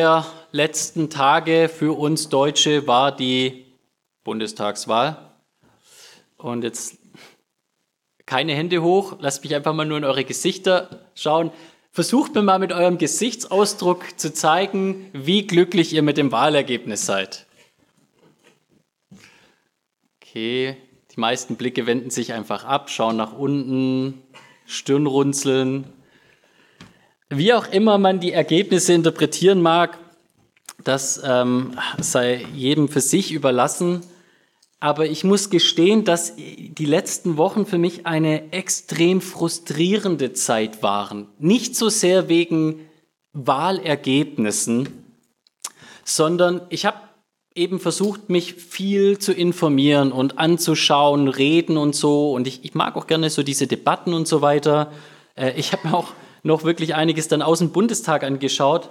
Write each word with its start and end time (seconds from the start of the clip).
der 0.00 0.24
letzten 0.50 1.10
Tage 1.10 1.68
für 1.68 1.94
uns 1.98 2.30
Deutsche 2.30 2.86
war 2.86 3.14
die 3.14 3.66
Bundestagswahl. 4.24 5.30
Und 6.38 6.64
jetzt 6.64 6.96
keine 8.24 8.54
Hände 8.54 8.80
hoch, 8.80 9.16
lasst 9.20 9.44
mich 9.44 9.54
einfach 9.54 9.74
mal 9.74 9.84
nur 9.84 9.98
in 9.98 10.04
eure 10.04 10.24
Gesichter 10.24 11.04
schauen. 11.14 11.50
Versucht 11.92 12.34
mir 12.34 12.40
mal 12.40 12.58
mit 12.58 12.72
eurem 12.72 12.96
Gesichtsausdruck 12.96 14.18
zu 14.18 14.32
zeigen, 14.32 15.10
wie 15.12 15.46
glücklich 15.46 15.92
ihr 15.92 16.00
mit 16.00 16.16
dem 16.16 16.32
Wahlergebnis 16.32 17.04
seid. 17.04 17.44
Okay, 20.22 20.78
die 21.14 21.20
meisten 21.20 21.56
Blicke 21.56 21.84
wenden 21.86 22.08
sich 22.08 22.32
einfach 22.32 22.64
ab, 22.64 22.88
schauen 22.88 23.18
nach 23.18 23.34
unten, 23.34 24.22
Stirnrunzeln, 24.64 25.92
wie 27.30 27.54
auch 27.54 27.68
immer 27.68 27.96
man 27.96 28.20
die 28.20 28.32
Ergebnisse 28.32 28.92
interpretieren 28.92 29.62
mag, 29.62 29.98
das 30.82 31.20
ähm, 31.24 31.78
sei 32.00 32.44
jedem 32.54 32.88
für 32.88 33.00
sich 33.00 33.32
überlassen. 33.32 34.02
Aber 34.80 35.06
ich 35.06 35.24
muss 35.24 35.50
gestehen, 35.50 36.04
dass 36.04 36.34
die 36.36 36.86
letzten 36.86 37.36
Wochen 37.36 37.66
für 37.66 37.78
mich 37.78 38.06
eine 38.06 38.52
extrem 38.52 39.20
frustrierende 39.20 40.32
Zeit 40.32 40.82
waren. 40.82 41.28
Nicht 41.38 41.76
so 41.76 41.88
sehr 41.90 42.28
wegen 42.28 42.88
Wahlergebnissen, 43.32 44.88
sondern 46.02 46.62
ich 46.70 46.86
habe 46.86 46.96
eben 47.54 47.78
versucht, 47.78 48.30
mich 48.30 48.54
viel 48.54 49.18
zu 49.18 49.32
informieren 49.32 50.12
und 50.12 50.38
anzuschauen, 50.38 51.28
reden 51.28 51.76
und 51.76 51.94
so. 51.94 52.32
Und 52.32 52.46
ich, 52.46 52.64
ich 52.64 52.74
mag 52.74 52.96
auch 52.96 53.06
gerne 53.06 53.28
so 53.28 53.42
diese 53.42 53.66
Debatten 53.66 54.14
und 54.14 54.26
so 54.26 54.40
weiter. 54.40 54.92
Äh, 55.36 55.52
ich 55.58 55.72
habe 55.72 55.88
mir 55.88 55.96
auch 55.96 56.08
noch 56.42 56.64
wirklich 56.64 56.94
einiges 56.94 57.28
dann 57.28 57.42
aus 57.42 57.58
dem 57.58 57.72
Bundestag 57.72 58.22
angeschaut. 58.24 58.90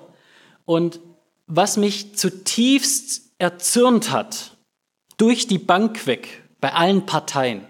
Und 0.65 0.99
was 1.47 1.77
mich 1.77 2.15
zutiefst 2.15 3.31
erzürnt 3.37 4.11
hat, 4.11 4.57
durch 5.17 5.47
die 5.47 5.57
Bank 5.57 6.07
weg, 6.07 6.43
bei 6.61 6.73
allen 6.73 7.05
Parteien, 7.05 7.65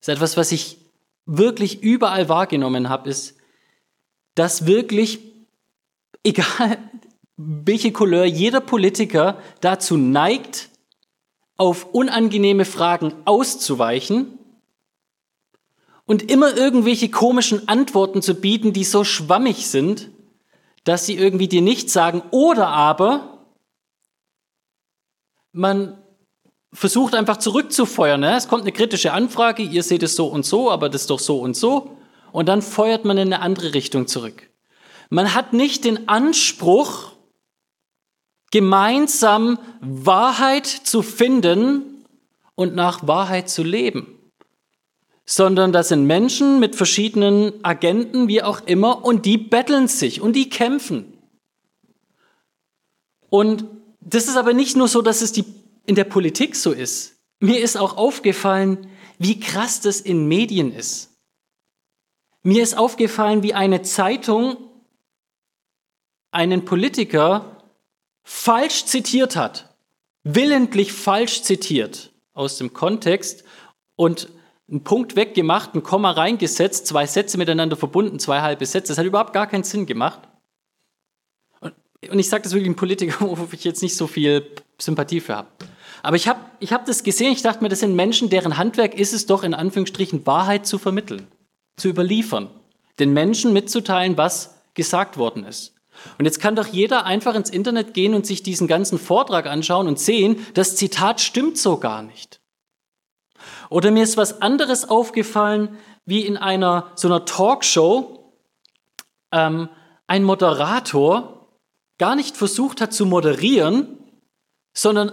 ist 0.00 0.08
etwas, 0.08 0.36
was 0.36 0.52
ich 0.52 0.78
wirklich 1.26 1.82
überall 1.82 2.28
wahrgenommen 2.28 2.88
habe, 2.88 3.10
ist, 3.10 3.36
dass 4.34 4.66
wirklich, 4.66 5.20
egal 6.22 6.78
welche 7.36 7.92
Couleur, 7.92 8.24
jeder 8.24 8.60
Politiker 8.60 9.40
dazu 9.60 9.96
neigt, 9.96 10.70
auf 11.56 11.92
unangenehme 11.92 12.64
Fragen 12.64 13.14
auszuweichen 13.24 14.37
und 16.08 16.30
immer 16.30 16.56
irgendwelche 16.56 17.10
komischen 17.10 17.68
Antworten 17.68 18.22
zu 18.22 18.34
bieten, 18.34 18.72
die 18.72 18.84
so 18.84 19.04
schwammig 19.04 19.68
sind, 19.68 20.08
dass 20.84 21.04
sie 21.04 21.14
irgendwie 21.14 21.48
dir 21.48 21.60
nichts 21.60 21.92
sagen. 21.92 22.22
Oder 22.30 22.68
aber 22.68 23.44
man 25.52 25.98
versucht 26.72 27.14
einfach 27.14 27.36
zurückzufeuern. 27.36 28.20
Ne? 28.20 28.34
Es 28.34 28.48
kommt 28.48 28.62
eine 28.62 28.72
kritische 28.72 29.12
Anfrage, 29.12 29.62
ihr 29.62 29.82
seht 29.82 30.02
es 30.02 30.16
so 30.16 30.28
und 30.28 30.46
so, 30.46 30.70
aber 30.70 30.88
das 30.88 31.02
ist 31.02 31.10
doch 31.10 31.18
so 31.18 31.40
und 31.40 31.54
so. 31.54 31.98
Und 32.32 32.48
dann 32.48 32.62
feuert 32.62 33.04
man 33.04 33.18
in 33.18 33.30
eine 33.30 33.42
andere 33.42 33.74
Richtung 33.74 34.06
zurück. 34.06 34.48
Man 35.10 35.34
hat 35.34 35.52
nicht 35.52 35.84
den 35.84 36.08
Anspruch, 36.08 37.12
gemeinsam 38.50 39.58
Wahrheit 39.82 40.66
zu 40.66 41.02
finden 41.02 42.06
und 42.54 42.74
nach 42.74 43.06
Wahrheit 43.06 43.50
zu 43.50 43.62
leben 43.62 44.17
sondern 45.30 45.72
das 45.72 45.88
sind 45.88 46.06
Menschen 46.06 46.58
mit 46.58 46.74
verschiedenen 46.74 47.62
Agenten, 47.62 48.28
wie 48.28 48.42
auch 48.42 48.62
immer, 48.64 49.04
und 49.04 49.26
die 49.26 49.36
betteln 49.36 49.86
sich 49.86 50.22
und 50.22 50.32
die 50.32 50.48
kämpfen. 50.48 51.18
Und 53.28 53.66
das 54.00 54.26
ist 54.26 54.38
aber 54.38 54.54
nicht 54.54 54.74
nur 54.74 54.88
so, 54.88 55.02
dass 55.02 55.20
es 55.20 55.32
die, 55.32 55.44
in 55.84 55.96
der 55.96 56.04
Politik 56.04 56.56
so 56.56 56.72
ist. 56.72 57.16
Mir 57.40 57.60
ist 57.60 57.76
auch 57.76 57.98
aufgefallen, 57.98 58.88
wie 59.18 59.38
krass 59.38 59.82
das 59.82 60.00
in 60.00 60.28
Medien 60.28 60.72
ist. 60.74 61.10
Mir 62.42 62.62
ist 62.62 62.78
aufgefallen, 62.78 63.42
wie 63.42 63.52
eine 63.52 63.82
Zeitung 63.82 64.56
einen 66.30 66.64
Politiker 66.64 67.66
falsch 68.24 68.86
zitiert 68.86 69.36
hat, 69.36 69.76
willentlich 70.22 70.94
falsch 70.94 71.42
zitiert 71.42 72.12
aus 72.32 72.56
dem 72.56 72.72
Kontext 72.72 73.44
und 73.94 74.30
einen 74.70 74.84
Punkt 74.84 75.16
weggemacht, 75.16 75.74
ein 75.74 75.82
Komma 75.82 76.10
reingesetzt, 76.10 76.86
zwei 76.86 77.06
Sätze 77.06 77.38
miteinander 77.38 77.76
verbunden, 77.76 78.18
zwei 78.18 78.42
halbe 78.42 78.66
Sätze. 78.66 78.88
Das 78.88 78.98
hat 78.98 79.06
überhaupt 79.06 79.32
gar 79.32 79.46
keinen 79.46 79.64
Sinn 79.64 79.86
gemacht. 79.86 80.20
Und, 81.60 81.74
und 82.10 82.18
ich 82.18 82.28
sage 82.28 82.42
das 82.42 82.52
wirklich 82.52 82.68
einem 82.68 82.76
Politiker, 82.76 83.16
wo 83.20 83.48
ich 83.50 83.64
jetzt 83.64 83.82
nicht 83.82 83.96
so 83.96 84.06
viel 84.06 84.46
Sympathie 84.78 85.20
für 85.20 85.36
habe. 85.36 85.48
Aber 86.02 86.16
ich 86.16 86.28
habe 86.28 86.40
ich 86.60 86.72
hab 86.72 86.84
das 86.84 87.02
gesehen, 87.02 87.32
ich 87.32 87.42
dachte 87.42 87.62
mir, 87.62 87.68
das 87.68 87.80
sind 87.80 87.96
Menschen, 87.96 88.30
deren 88.30 88.56
Handwerk 88.56 88.94
ist 88.94 89.12
es 89.12 89.26
doch 89.26 89.42
in 89.42 89.54
Anführungsstrichen 89.54 90.26
Wahrheit 90.26 90.66
zu 90.66 90.78
vermitteln, 90.78 91.26
zu 91.76 91.88
überliefern, 91.88 92.50
den 92.98 93.12
Menschen 93.12 93.52
mitzuteilen, 93.52 94.16
was 94.16 94.54
gesagt 94.74 95.16
worden 95.16 95.44
ist. 95.44 95.74
Und 96.18 96.26
jetzt 96.26 96.40
kann 96.40 96.54
doch 96.54 96.68
jeder 96.68 97.04
einfach 97.04 97.34
ins 97.34 97.50
Internet 97.50 97.94
gehen 97.94 98.14
und 98.14 98.26
sich 98.26 98.44
diesen 98.44 98.68
ganzen 98.68 98.98
Vortrag 98.98 99.46
anschauen 99.46 99.88
und 99.88 99.98
sehen, 99.98 100.46
das 100.54 100.76
Zitat 100.76 101.20
stimmt 101.20 101.58
so 101.58 101.78
gar 101.78 102.02
nicht. 102.02 102.40
Oder 103.70 103.90
mir 103.90 104.02
ist 104.02 104.16
was 104.16 104.40
anderes 104.40 104.88
aufgefallen, 104.88 105.76
wie 106.06 106.24
in 106.24 106.36
einer 106.36 106.90
so 106.94 107.08
einer 107.08 107.24
Talkshow 107.24 108.32
ähm, 109.30 109.68
ein 110.06 110.24
Moderator 110.24 111.48
gar 111.98 112.16
nicht 112.16 112.36
versucht 112.36 112.80
hat 112.80 112.92
zu 112.92 113.04
moderieren, 113.04 113.98
sondern 114.72 115.12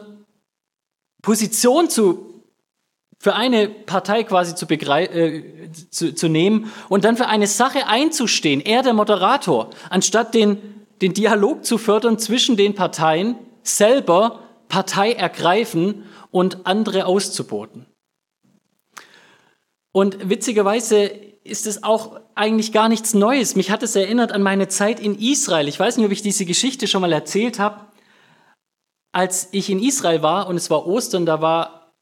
Position 1.21 1.89
zu 1.89 2.35
für 3.19 3.33
eine 3.33 3.69
Partei 3.69 4.23
quasi 4.23 4.55
zu, 4.55 4.67
äh, 4.67 5.71
zu, 5.89 6.13
zu 6.13 6.27
nehmen 6.27 6.71
und 6.89 7.03
dann 7.05 7.17
für 7.17 7.27
eine 7.27 7.47
Sache 7.47 7.87
einzustehen, 7.87 8.61
er 8.61 8.83
der 8.83 8.93
Moderator, 8.93 9.71
anstatt 9.89 10.33
den, 10.33 10.85
den 11.01 11.13
Dialog 11.13 11.65
zu 11.65 11.77
fördern 11.77 12.19
zwischen 12.19 12.55
den 12.55 12.75
Parteien, 12.75 13.35
selber 13.63 14.41
Partei 14.67 15.13
ergreifen 15.13 16.03
und 16.29 16.67
andere 16.67 17.05
auszuboten. 17.05 17.87
Und 19.95 20.29
witzigerweise 20.29 21.05
ist 21.45 21.65
es 21.65 21.83
auch 21.83 22.19
eigentlich 22.35 22.73
gar 22.73 22.89
nichts 22.89 23.13
Neues. 23.13 23.55
Mich 23.55 23.71
hat 23.71 23.81
es 23.81 23.95
erinnert 23.95 24.33
an 24.33 24.43
meine 24.43 24.67
Zeit 24.67 24.99
in 24.99 25.17
Israel. 25.17 25.69
Ich 25.69 25.79
weiß 25.79 25.95
nicht, 25.95 26.05
ob 26.05 26.11
ich 26.11 26.21
diese 26.21 26.43
Geschichte 26.43 26.85
schon 26.85 26.99
mal 26.99 27.13
erzählt 27.13 27.59
habe. 27.59 27.85
Als 29.13 29.47
ich 29.53 29.69
in 29.69 29.81
Israel 29.81 30.21
war 30.21 30.49
und 30.49 30.57
es 30.57 30.69
war 30.69 30.85
Ostern, 30.85 31.25
da 31.25 31.39
war 31.39 31.93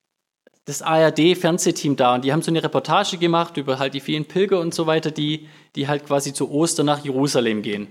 das 0.66 0.82
ARD-Fernsehteam 0.82 1.96
da 1.96 2.16
und 2.16 2.26
die 2.26 2.34
haben 2.34 2.42
so 2.42 2.50
eine 2.50 2.64
Reportage 2.64 3.18
gemacht 3.18 3.58
über 3.58 3.78
halt 3.78 3.94
die 3.94 4.00
vielen 4.00 4.26
Pilger 4.26 4.60
und 4.60 4.74
so 4.74 4.88
weiter, 4.88 5.12
die, 5.12 5.48
die 5.76 5.88
halt 5.88 6.08
quasi 6.08 6.34
zu 6.34 6.50
Ostern 6.50 6.88
nach 6.88 7.06
Jerusalem 7.06 7.62
gehen. 7.62 7.90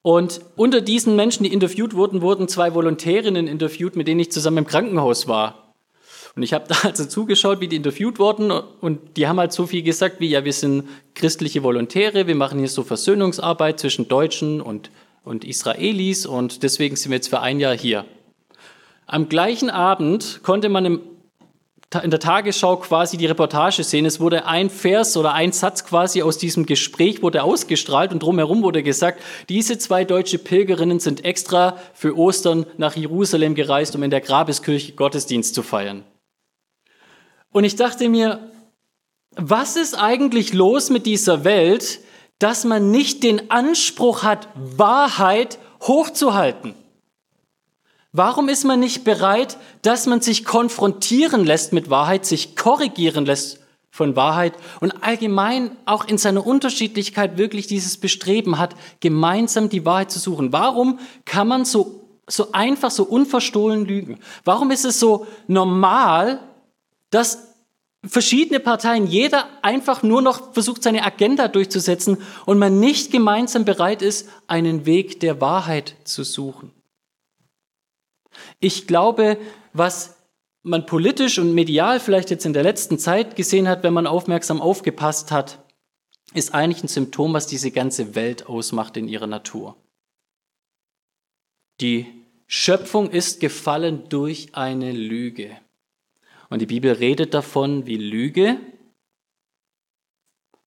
Und 0.00 0.40
unter 0.56 0.80
diesen 0.80 1.14
Menschen, 1.14 1.44
die 1.44 1.52
interviewt 1.52 1.92
wurden, 1.92 2.22
wurden 2.22 2.48
zwei 2.48 2.72
Volontärinnen 2.72 3.48
interviewt, 3.48 3.96
mit 3.96 4.08
denen 4.08 4.20
ich 4.20 4.32
zusammen 4.32 4.58
im 4.58 4.66
Krankenhaus 4.66 5.28
war. 5.28 5.61
Und 6.34 6.42
ich 6.42 6.52
habe 6.52 6.66
da 6.68 6.76
also 6.82 7.04
zugeschaut, 7.04 7.60
wie 7.60 7.68
die 7.68 7.76
interviewt 7.76 8.18
wurden 8.18 8.50
und 8.50 9.16
die 9.16 9.26
haben 9.26 9.38
halt 9.38 9.52
so 9.52 9.66
viel 9.66 9.82
gesagt 9.82 10.20
wie, 10.20 10.28
ja, 10.28 10.44
wir 10.44 10.52
sind 10.52 10.84
christliche 11.14 11.62
Volontäre, 11.62 12.26
wir 12.26 12.34
machen 12.34 12.58
hier 12.58 12.68
so 12.68 12.82
Versöhnungsarbeit 12.82 13.80
zwischen 13.80 14.08
Deutschen 14.08 14.60
und, 14.60 14.90
und 15.24 15.44
Israelis 15.44 16.26
und 16.26 16.62
deswegen 16.62 16.96
sind 16.96 17.10
wir 17.10 17.16
jetzt 17.16 17.28
für 17.28 17.40
ein 17.40 17.60
Jahr 17.60 17.76
hier. 17.76 18.04
Am 19.06 19.28
gleichen 19.28 19.68
Abend 19.68 20.40
konnte 20.42 20.70
man 20.70 20.86
im, 20.86 21.00
in 22.02 22.10
der 22.10 22.20
Tagesschau 22.20 22.78
quasi 22.78 23.18
die 23.18 23.26
Reportage 23.26 23.84
sehen. 23.84 24.06
Es 24.06 24.20
wurde 24.20 24.46
ein 24.46 24.70
Vers 24.70 25.18
oder 25.18 25.34
ein 25.34 25.52
Satz 25.52 25.84
quasi 25.84 26.22
aus 26.22 26.38
diesem 26.38 26.64
Gespräch 26.64 27.22
wurde 27.22 27.42
ausgestrahlt 27.42 28.12
und 28.12 28.22
drumherum 28.22 28.62
wurde 28.62 28.82
gesagt, 28.82 29.22
diese 29.50 29.76
zwei 29.76 30.06
deutsche 30.06 30.38
Pilgerinnen 30.38 30.98
sind 30.98 31.26
extra 31.26 31.76
für 31.92 32.16
Ostern 32.16 32.64
nach 32.78 32.96
Jerusalem 32.96 33.54
gereist, 33.54 33.94
um 33.94 34.02
in 34.02 34.10
der 34.10 34.22
Grabeskirche 34.22 34.92
Gottesdienst 34.92 35.54
zu 35.54 35.62
feiern. 35.62 36.04
Und 37.52 37.64
ich 37.64 37.76
dachte 37.76 38.08
mir, 38.08 38.50
was 39.36 39.76
ist 39.76 39.94
eigentlich 39.94 40.52
los 40.52 40.90
mit 40.90 41.06
dieser 41.06 41.44
Welt, 41.44 42.00
dass 42.38 42.64
man 42.64 42.90
nicht 42.90 43.22
den 43.22 43.50
Anspruch 43.50 44.22
hat, 44.22 44.48
Wahrheit 44.54 45.58
hochzuhalten? 45.82 46.74
Warum 48.12 48.50
ist 48.50 48.64
man 48.64 48.80
nicht 48.80 49.04
bereit, 49.04 49.56
dass 49.80 50.06
man 50.06 50.20
sich 50.20 50.44
konfrontieren 50.44 51.46
lässt 51.46 51.72
mit 51.72 51.88
Wahrheit, 51.88 52.26
sich 52.26 52.56
korrigieren 52.56 53.24
lässt 53.24 53.60
von 53.90 54.16
Wahrheit 54.16 54.54
und 54.80 55.02
allgemein 55.02 55.76
auch 55.86 56.04
in 56.06 56.18
seiner 56.18 56.46
Unterschiedlichkeit 56.46 57.38
wirklich 57.38 57.66
dieses 57.68 57.96
Bestreben 57.96 58.58
hat, 58.58 58.74
gemeinsam 59.00 59.70
die 59.70 59.86
Wahrheit 59.86 60.10
zu 60.10 60.18
suchen? 60.18 60.52
Warum 60.52 60.98
kann 61.24 61.48
man 61.48 61.64
so, 61.64 62.02
so 62.26 62.52
einfach, 62.52 62.90
so 62.90 63.04
unverstohlen 63.04 63.86
lügen? 63.86 64.18
Warum 64.44 64.70
ist 64.70 64.84
es 64.84 65.00
so 65.00 65.26
normal, 65.46 66.40
dass 67.12 67.54
verschiedene 68.04 68.58
Parteien, 68.58 69.06
jeder 69.06 69.48
einfach 69.62 70.02
nur 70.02 70.22
noch 70.22 70.52
versucht, 70.52 70.82
seine 70.82 71.04
Agenda 71.04 71.46
durchzusetzen 71.46 72.18
und 72.46 72.58
man 72.58 72.80
nicht 72.80 73.12
gemeinsam 73.12 73.64
bereit 73.64 74.02
ist, 74.02 74.28
einen 74.48 74.86
Weg 74.86 75.20
der 75.20 75.40
Wahrheit 75.40 75.94
zu 76.04 76.24
suchen. 76.24 76.72
Ich 78.58 78.86
glaube, 78.86 79.38
was 79.72 80.16
man 80.62 80.86
politisch 80.86 81.38
und 81.38 81.54
medial 81.54 82.00
vielleicht 82.00 82.30
jetzt 82.30 82.46
in 82.46 82.52
der 82.52 82.62
letzten 82.62 82.98
Zeit 82.98 83.36
gesehen 83.36 83.68
hat, 83.68 83.82
wenn 83.82 83.92
man 83.92 84.06
aufmerksam 84.06 84.60
aufgepasst 84.60 85.30
hat, 85.30 85.64
ist 86.34 86.54
eigentlich 86.54 86.82
ein 86.82 86.88
Symptom, 86.88 87.34
was 87.34 87.46
diese 87.46 87.70
ganze 87.70 88.14
Welt 88.14 88.46
ausmacht 88.46 88.96
in 88.96 89.06
ihrer 89.06 89.26
Natur. 89.26 89.76
Die 91.80 92.06
Schöpfung 92.46 93.10
ist 93.10 93.40
gefallen 93.40 94.08
durch 94.08 94.54
eine 94.54 94.92
Lüge. 94.92 95.56
Und 96.52 96.58
die 96.58 96.66
Bibel 96.66 96.92
redet 96.92 97.32
davon, 97.32 97.86
wie 97.86 97.96
Lüge 97.96 98.60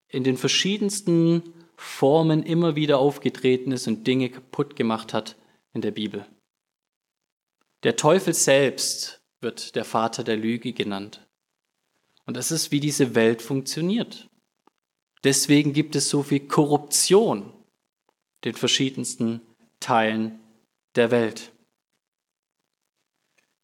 in 0.07 0.23
den 0.23 0.35
verschiedensten 0.35 1.53
Formen 1.75 2.41
immer 2.41 2.75
wieder 2.75 2.97
aufgetreten 2.97 3.71
ist 3.71 3.87
und 3.87 4.07
Dinge 4.07 4.31
kaputt 4.31 4.75
gemacht 4.75 5.13
hat 5.13 5.35
in 5.73 5.81
der 5.81 5.91
Bibel. 5.91 6.25
Der 7.83 7.97
Teufel 7.97 8.33
selbst 8.33 9.21
wird 9.41 9.75
der 9.75 9.85
Vater 9.85 10.23
der 10.23 10.37
Lüge 10.37 10.73
genannt. 10.73 11.23
Und 12.25 12.35
das 12.35 12.49
ist, 12.49 12.71
wie 12.71 12.79
diese 12.79 13.13
Welt 13.13 13.43
funktioniert. 13.43 14.27
Deswegen 15.23 15.71
gibt 15.71 15.95
es 15.95 16.09
so 16.09 16.23
viel 16.23 16.47
Korruption 16.47 17.43
in 17.43 17.53
den 18.45 18.55
verschiedensten 18.55 19.39
Teilen 19.79 20.39
der 20.95 21.11
Welt. 21.11 21.51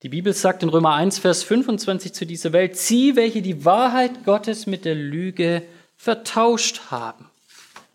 Die 0.03 0.09
Bibel 0.09 0.33
sagt 0.33 0.63
in 0.63 0.69
Römer 0.69 0.95
1, 0.95 1.19
Vers 1.19 1.44
25 1.44 2.13
zu 2.13 2.25
dieser 2.25 2.53
Welt, 2.53 2.75
sie, 2.75 3.15
welche 3.15 3.44
die 3.44 3.65
Wahrheit 3.65 4.24
Gottes 4.25 4.65
mit 4.65 4.83
der 4.83 4.95
Lüge 4.95 5.62
vertauscht 5.95 6.89
haben. 6.89 7.30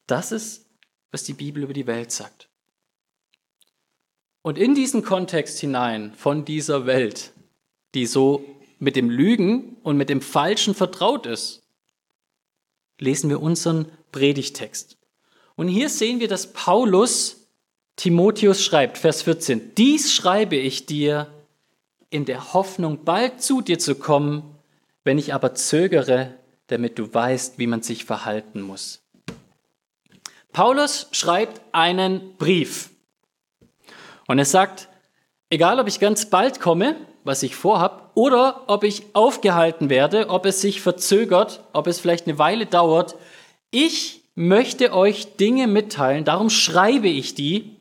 Das 0.07 0.31
ist, 0.31 0.67
was 1.11 1.25
die 1.25 1.33
Bibel 1.33 1.65
über 1.65 1.73
die 1.73 1.89
Welt 1.89 2.13
sagt. 2.13 2.49
Und 4.43 4.57
in 4.57 4.77
diesen 4.77 5.03
Kontext 5.03 5.59
hinein 5.59 6.13
von 6.15 6.45
dieser 6.45 6.87
Welt, 6.87 7.33
die 7.95 8.07
so 8.07 8.45
mit 8.79 8.95
dem 8.95 9.11
Lügen 9.11 9.77
und 9.83 9.97
mit 9.97 10.09
dem 10.09 10.21
Falschen 10.21 10.77
vertraut 10.77 11.27
ist, 11.27 11.65
lesen 13.01 13.29
wir 13.31 13.43
unseren 13.43 13.91
Predigtext. 14.13 14.97
Und 15.57 15.67
hier 15.67 15.89
sehen 15.89 16.21
wir, 16.21 16.29
dass 16.29 16.53
Paulus 16.53 17.49
Timotheus 17.97 18.63
schreibt, 18.63 18.99
Vers 18.99 19.23
14, 19.23 19.75
dies 19.75 20.13
schreibe 20.13 20.55
ich 20.55 20.87
dir, 20.87 21.33
in 22.17 22.25
der 22.25 22.55
Hoffnung, 22.55 23.05
bald 23.05 23.43
zu 23.43 23.61
dir 23.61 23.79
zu 23.79 23.95
kommen, 23.95 24.43
wenn 25.05 25.19
ich 25.19 25.35
aber 25.35 25.55
zögere, 25.55 26.35
damit 26.67 26.99
du 26.99 27.13
weißt, 27.13 27.59
wie 27.59 27.67
man 27.67 27.83
sich 27.83 28.07
verhalten 28.07 28.63
muss. 28.63 29.03
Paulus 30.53 31.09
schreibt 31.13 31.61
einen 31.73 32.35
Brief 32.39 32.89
und 34.27 34.39
er 34.39 34.47
sagt, 34.47 34.89
egal 35.51 35.79
ob 35.79 35.87
ich 35.87 36.01
ganz 36.01 36.31
bald 36.31 36.59
komme, 36.59 36.97
was 37.23 37.43
ich 37.43 37.55
vorhab, 37.55 38.13
oder 38.15 38.65
ob 38.67 38.83
ich 38.83 39.03
aufgehalten 39.13 39.91
werde, 39.91 40.31
ob 40.31 40.47
es 40.47 40.63
sich 40.63 40.81
verzögert, 40.81 41.63
ob 41.75 41.87
es 41.87 42.01
vielleicht 42.01 42.27
eine 42.27 42.39
Weile 42.39 42.65
dauert, 42.65 43.17
ich 43.71 44.23
möchte 44.35 44.95
euch 44.95 45.37
Dinge 45.37 45.67
mitteilen, 45.67 46.25
darum 46.25 46.49
schreibe 46.49 47.09
ich 47.09 47.35
die, 47.35 47.77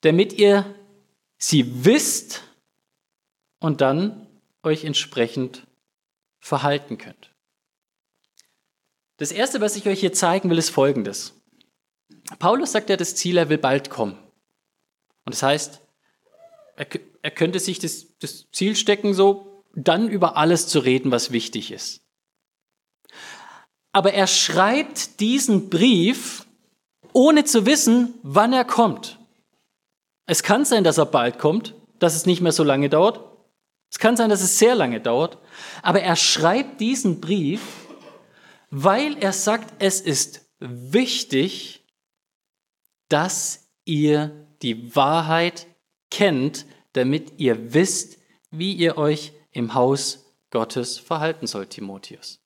damit 0.00 0.32
ihr 0.32 0.66
sie 1.38 1.84
wisst 1.84 2.42
und 3.60 3.80
dann 3.80 4.26
euch 4.62 4.84
entsprechend 4.84 5.66
verhalten 6.40 6.98
könnt. 6.98 7.30
Das 9.16 9.32
Erste, 9.32 9.60
was 9.60 9.76
ich 9.76 9.86
euch 9.86 10.00
hier 10.00 10.12
zeigen 10.12 10.48
will, 10.48 10.58
ist 10.58 10.70
Folgendes. 10.70 11.34
Paulus 12.38 12.72
sagt 12.72 12.88
ja, 12.90 12.96
das 12.96 13.16
Ziel, 13.16 13.36
er 13.36 13.48
will 13.48 13.58
bald 13.58 13.90
kommen. 13.90 14.16
Und 15.24 15.34
das 15.34 15.42
heißt, 15.42 15.80
er, 16.76 16.86
er 17.22 17.30
könnte 17.30 17.58
sich 17.58 17.78
das, 17.78 18.06
das 18.20 18.46
Ziel 18.52 18.76
stecken, 18.76 19.14
so 19.14 19.64
dann 19.74 20.08
über 20.08 20.36
alles 20.36 20.68
zu 20.68 20.78
reden, 20.78 21.10
was 21.10 21.32
wichtig 21.32 21.72
ist. 21.72 22.00
Aber 23.92 24.12
er 24.12 24.26
schreibt 24.26 25.20
diesen 25.20 25.70
Brief, 25.70 26.46
ohne 27.12 27.44
zu 27.44 27.66
wissen, 27.66 28.14
wann 28.22 28.52
er 28.52 28.64
kommt. 28.64 29.18
Es 30.26 30.42
kann 30.42 30.64
sein, 30.64 30.84
dass 30.84 30.98
er 30.98 31.06
bald 31.06 31.38
kommt, 31.38 31.74
dass 31.98 32.14
es 32.14 32.26
nicht 32.26 32.40
mehr 32.40 32.52
so 32.52 32.62
lange 32.62 32.88
dauert. 32.88 33.27
Es 33.90 33.98
kann 33.98 34.16
sein, 34.16 34.30
dass 34.30 34.42
es 34.42 34.58
sehr 34.58 34.74
lange 34.74 35.00
dauert, 35.00 35.38
aber 35.82 36.02
er 36.02 36.16
schreibt 36.16 36.80
diesen 36.80 37.20
Brief, 37.20 37.60
weil 38.70 39.16
er 39.18 39.32
sagt, 39.32 39.82
es 39.82 40.00
ist 40.00 40.46
wichtig, 40.58 41.86
dass 43.08 43.70
ihr 43.84 44.46
die 44.62 44.94
Wahrheit 44.94 45.66
kennt, 46.10 46.66
damit 46.92 47.38
ihr 47.38 47.72
wisst, 47.72 48.18
wie 48.50 48.74
ihr 48.74 48.98
euch 48.98 49.32
im 49.52 49.74
Haus 49.74 50.26
Gottes 50.50 50.98
verhalten 50.98 51.46
sollt, 51.46 51.70
Timotheus. 51.70 52.40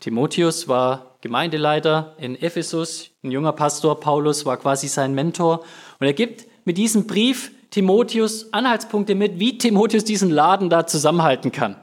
Timotheus 0.00 0.68
war 0.68 1.18
Gemeindeleiter 1.20 2.14
in 2.18 2.36
Ephesus, 2.36 3.10
ein 3.22 3.30
junger 3.30 3.52
Pastor, 3.52 3.98
Paulus 3.98 4.44
war 4.44 4.56
quasi 4.58 4.88
sein 4.88 5.14
Mentor 5.14 5.64
und 5.98 6.06
er 6.06 6.12
gibt 6.12 6.46
mit 6.64 6.76
diesem 6.78 7.06
Brief 7.06 7.52
Timotheus 7.76 8.54
Anhaltspunkte 8.54 9.14
mit, 9.14 9.38
wie 9.38 9.58
Timotheus 9.58 10.02
diesen 10.02 10.30
Laden 10.30 10.70
da 10.70 10.86
zusammenhalten 10.86 11.52
kann. 11.52 11.76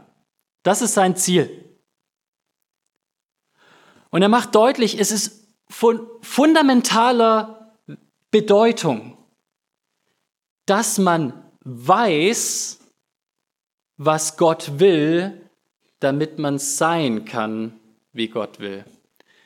Das 0.64 0.82
ist 0.82 0.96
sein 0.96 1.16
Ziel. 1.16 1.78
Und 4.10 4.24
er 4.24 4.28
macht 4.28 4.56
deutlich, 4.56 5.00
es 5.00 5.12
ist 5.12 5.48
von 5.70 6.08
fundamentaler 6.22 7.76
Bedeutung, 8.32 9.20
dass 10.66 10.98
man 10.98 11.44
weiß, 11.64 12.80
was 13.98 14.38
Gott 14.38 14.80
will, 14.80 15.48
damit 16.00 16.40
man 16.40 16.58
sein 16.58 17.24
kann, 17.24 17.80
wie 18.14 18.30
Gott 18.30 18.60
will. 18.60 18.84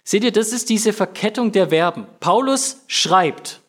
Seht 0.06 0.24
ihr, 0.24 0.32
das 0.32 0.54
ist 0.54 0.70
diese 0.70 0.94
Verkettung 0.94 1.52
der 1.52 1.68
Verben. 1.68 2.08
Paulus 2.22 2.86
schreibt, 2.88 3.60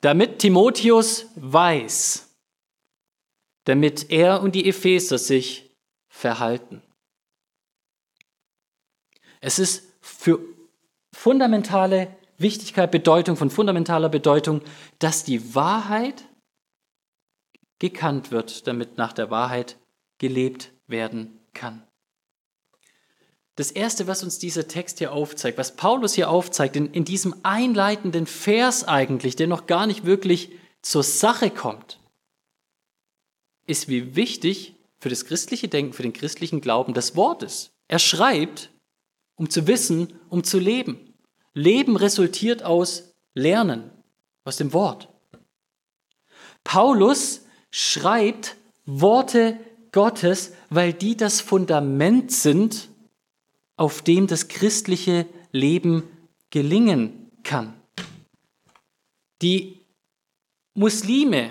damit 0.00 0.38
Timotheus 0.38 1.26
weiß, 1.36 2.34
damit 3.64 4.10
er 4.10 4.42
und 4.42 4.54
die 4.54 4.68
Epheser 4.68 5.18
sich 5.18 5.76
verhalten. 6.08 6.82
Es 9.40 9.58
ist 9.58 9.86
für 10.00 10.38
fundamentale 11.12 12.16
Wichtigkeit, 12.38 12.90
Bedeutung, 12.90 13.36
von 13.36 13.50
fundamentaler 13.50 14.08
Bedeutung, 14.08 14.62
dass 14.98 15.24
die 15.24 15.54
Wahrheit 15.54 16.24
gekannt 17.78 18.30
wird, 18.30 18.66
damit 18.66 18.96
nach 18.96 19.12
der 19.12 19.30
Wahrheit 19.30 19.78
gelebt 20.18 20.72
werden 20.86 21.40
kann. 21.52 21.86
Das 23.60 23.70
Erste, 23.70 24.06
was 24.06 24.22
uns 24.22 24.38
dieser 24.38 24.68
Text 24.68 25.00
hier 25.00 25.12
aufzeigt, 25.12 25.58
was 25.58 25.76
Paulus 25.76 26.14
hier 26.14 26.30
aufzeigt, 26.30 26.76
in, 26.76 26.94
in 26.94 27.04
diesem 27.04 27.34
einleitenden 27.42 28.24
Vers 28.24 28.84
eigentlich, 28.84 29.36
der 29.36 29.48
noch 29.48 29.66
gar 29.66 29.86
nicht 29.86 30.06
wirklich 30.06 30.52
zur 30.80 31.02
Sache 31.02 31.50
kommt, 31.50 31.98
ist, 33.66 33.86
wie 33.86 34.16
wichtig 34.16 34.76
für 34.98 35.10
das 35.10 35.26
christliche 35.26 35.68
Denken, 35.68 35.92
für 35.92 36.02
den 36.02 36.14
christlichen 36.14 36.62
Glauben 36.62 36.94
das 36.94 37.16
Wort 37.16 37.42
ist. 37.42 37.72
Er 37.86 37.98
schreibt, 37.98 38.70
um 39.36 39.50
zu 39.50 39.66
wissen, 39.66 40.14
um 40.30 40.42
zu 40.42 40.58
leben. 40.58 41.12
Leben 41.52 41.96
resultiert 41.96 42.62
aus 42.62 43.12
Lernen, 43.34 43.90
aus 44.42 44.56
dem 44.56 44.72
Wort. 44.72 45.10
Paulus 46.64 47.42
schreibt 47.70 48.56
Worte 48.86 49.60
Gottes, 49.92 50.54
weil 50.70 50.94
die 50.94 51.14
das 51.14 51.42
Fundament 51.42 52.32
sind, 52.32 52.88
auf 53.80 54.02
dem 54.02 54.26
das 54.26 54.48
christliche 54.48 55.24
Leben 55.52 56.02
gelingen 56.50 57.30
kann. 57.42 57.72
Die 59.40 59.80
Muslime 60.74 61.50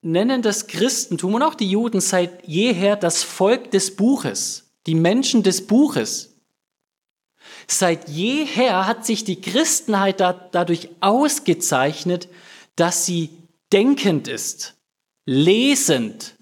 nennen 0.00 0.40
das 0.40 0.68
Christentum 0.68 1.34
und 1.34 1.42
auch 1.42 1.54
die 1.54 1.70
Juden 1.70 2.00
seit 2.00 2.48
jeher 2.48 2.96
das 2.96 3.22
Volk 3.22 3.72
des 3.72 3.94
Buches, 3.94 4.72
die 4.86 4.94
Menschen 4.94 5.42
des 5.42 5.66
Buches. 5.66 6.34
Seit 7.66 8.08
jeher 8.08 8.86
hat 8.86 9.04
sich 9.04 9.24
die 9.24 9.42
Christenheit 9.42 10.18
dadurch 10.18 10.88
ausgezeichnet, 11.00 12.30
dass 12.74 13.04
sie 13.04 13.28
denkend 13.70 14.28
ist, 14.28 14.76
lesend, 15.26 16.36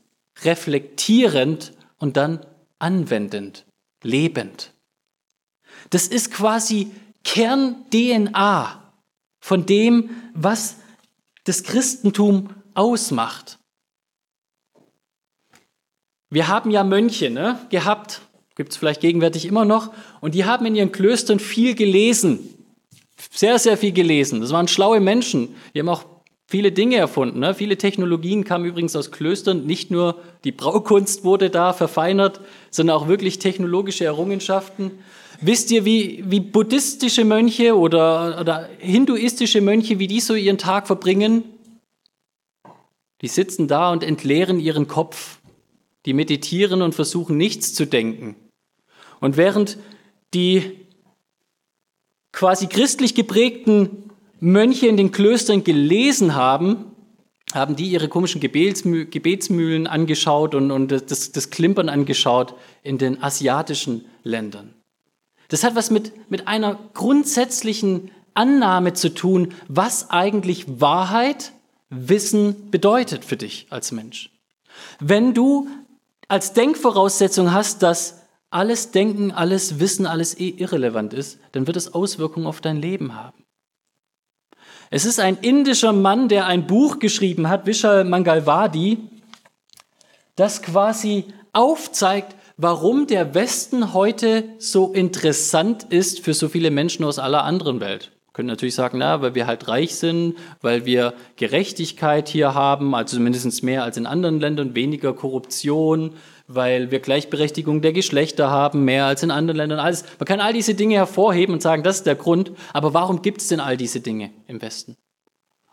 reflektierend 0.44 1.72
und 1.98 2.16
dann 2.16 2.46
anwendend, 2.78 3.66
lebend. 4.04 4.72
Das 5.90 6.06
ist 6.06 6.32
quasi 6.32 6.90
Kern-DNA 7.24 8.82
von 9.40 9.66
dem, 9.66 10.10
was 10.34 10.76
das 11.44 11.62
Christentum 11.62 12.50
ausmacht. 12.74 13.58
Wir 16.30 16.48
haben 16.48 16.70
ja 16.70 16.84
Mönche 16.84 17.30
ne, 17.30 17.58
gehabt, 17.70 18.20
gibt 18.54 18.72
es 18.72 18.76
vielleicht 18.76 19.00
gegenwärtig 19.00 19.46
immer 19.46 19.64
noch, 19.64 19.92
und 20.20 20.34
die 20.34 20.44
haben 20.44 20.66
in 20.66 20.74
ihren 20.74 20.92
Klöstern 20.92 21.38
viel 21.38 21.74
gelesen. 21.74 22.54
Sehr, 23.30 23.58
sehr 23.58 23.76
viel 23.76 23.92
gelesen. 23.92 24.40
Das 24.40 24.52
waren 24.52 24.68
schlaue 24.68 25.00
Menschen. 25.00 25.54
Die 25.74 25.80
haben 25.80 25.88
auch 25.88 26.04
viele 26.46 26.72
Dinge 26.72 26.96
erfunden. 26.96 27.40
Ne? 27.40 27.54
Viele 27.54 27.76
Technologien 27.76 28.44
kamen 28.44 28.64
übrigens 28.64 28.94
aus 28.96 29.10
Klöstern. 29.10 29.66
Nicht 29.66 29.90
nur 29.90 30.22
die 30.44 30.52
Braukunst 30.52 31.24
wurde 31.24 31.50
da 31.50 31.72
verfeinert, 31.72 32.40
sondern 32.70 32.96
auch 32.96 33.08
wirklich 33.08 33.38
technologische 33.38 34.04
Errungenschaften. 34.04 34.92
Wisst 35.40 35.70
ihr, 35.70 35.84
wie, 35.84 36.24
wie 36.26 36.40
buddhistische 36.40 37.24
Mönche 37.24 37.76
oder, 37.76 38.40
oder 38.40 38.68
hinduistische 38.78 39.60
Mönche, 39.60 39.98
wie 40.00 40.08
die 40.08 40.20
so 40.20 40.34
ihren 40.34 40.58
Tag 40.58 40.88
verbringen? 40.88 41.44
Die 43.22 43.28
sitzen 43.28 43.68
da 43.68 43.92
und 43.92 44.02
entleeren 44.02 44.58
ihren 44.58 44.88
Kopf. 44.88 45.38
Die 46.06 46.12
meditieren 46.12 46.82
und 46.82 46.94
versuchen 46.94 47.36
nichts 47.36 47.74
zu 47.74 47.86
denken. 47.86 48.34
Und 49.20 49.36
während 49.36 49.78
die 50.34 50.86
quasi 52.32 52.66
christlich 52.66 53.14
geprägten 53.14 54.10
Mönche 54.40 54.86
in 54.86 54.96
den 54.96 55.12
Klöstern 55.12 55.64
gelesen 55.64 56.34
haben, 56.34 56.92
haben 57.52 57.76
die 57.76 57.88
ihre 57.88 58.08
komischen 58.08 58.40
Gebetsmühlen 58.40 59.86
angeschaut 59.86 60.54
und, 60.54 60.70
und 60.70 60.92
das, 60.92 61.32
das 61.32 61.50
Klimpern 61.50 61.88
angeschaut 61.88 62.54
in 62.82 62.98
den 62.98 63.22
asiatischen 63.22 64.04
Ländern. 64.22 64.77
Das 65.48 65.64
hat 65.64 65.74
was 65.74 65.90
mit, 65.90 66.30
mit 66.30 66.46
einer 66.46 66.78
grundsätzlichen 66.94 68.10
Annahme 68.34 68.92
zu 68.92 69.14
tun, 69.14 69.54
was 69.68 70.10
eigentlich 70.10 70.80
Wahrheit, 70.80 71.52
Wissen 71.90 72.70
bedeutet 72.70 73.24
für 73.24 73.38
dich 73.38 73.66
als 73.70 73.92
Mensch. 73.92 74.30
Wenn 75.00 75.32
du 75.32 75.68
als 76.28 76.52
Denkvoraussetzung 76.52 77.52
hast, 77.52 77.82
dass 77.82 78.22
alles 78.50 78.90
Denken, 78.90 79.32
alles 79.32 79.80
Wissen, 79.80 80.06
alles 80.06 80.38
eh 80.38 80.50
irrelevant 80.50 81.14
ist, 81.14 81.38
dann 81.52 81.66
wird 81.66 81.76
es 81.76 81.94
Auswirkungen 81.94 82.46
auf 82.46 82.60
dein 82.60 82.76
Leben 82.76 83.14
haben. 83.14 83.44
Es 84.90 85.04
ist 85.04 85.20
ein 85.20 85.38
indischer 85.38 85.92
Mann, 85.92 86.28
der 86.28 86.46
ein 86.46 86.66
Buch 86.66 86.98
geschrieben 86.98 87.48
hat, 87.48 87.66
Vishal 87.66 88.04
Mangalwadi, 88.04 88.98
das 90.36 90.62
quasi 90.62 91.24
aufzeigt, 91.52 92.34
warum 92.58 93.06
der 93.06 93.34
Westen 93.34 93.94
heute 93.94 94.44
so 94.58 94.92
interessant 94.92 95.84
ist 95.84 96.20
für 96.20 96.34
so 96.34 96.48
viele 96.48 96.70
Menschen 96.70 97.04
aus 97.04 97.18
aller 97.18 97.44
anderen 97.44 97.80
Welt. 97.80 98.12
Können 98.34 98.48
natürlich 98.48 98.74
sagen, 98.74 98.98
na, 98.98 99.22
weil 99.22 99.34
wir 99.34 99.46
halt 99.46 99.66
reich 99.66 99.96
sind, 99.96 100.36
weil 100.60 100.84
wir 100.84 101.14
Gerechtigkeit 101.36 102.28
hier 102.28 102.54
haben, 102.54 102.94
also 102.94 103.18
mindestens 103.18 103.62
mehr 103.62 103.84
als 103.84 103.96
in 103.96 104.06
anderen 104.06 104.38
Ländern, 104.38 104.76
weniger 104.76 105.12
Korruption, 105.12 106.14
weil 106.46 106.90
wir 106.90 107.00
Gleichberechtigung 107.00 107.80
der 107.80 107.92
Geschlechter 107.92 108.50
haben, 108.50 108.84
mehr 108.84 109.06
als 109.06 109.22
in 109.22 109.30
anderen 109.30 109.56
Ländern. 109.56 109.80
Alles. 109.80 110.04
Man 110.18 110.26
kann 110.26 110.40
all 110.40 110.52
diese 110.52 110.74
Dinge 110.74 110.94
hervorheben 110.96 111.52
und 111.52 111.62
sagen, 111.62 111.82
das 111.82 111.96
ist 111.96 112.06
der 112.06 112.14
Grund. 112.14 112.52
Aber 112.72 112.94
warum 112.94 113.22
gibt 113.22 113.40
es 113.40 113.48
denn 113.48 113.60
all 113.60 113.76
diese 113.76 114.00
Dinge 114.00 114.30
im 114.46 114.62
Westen? 114.62 114.96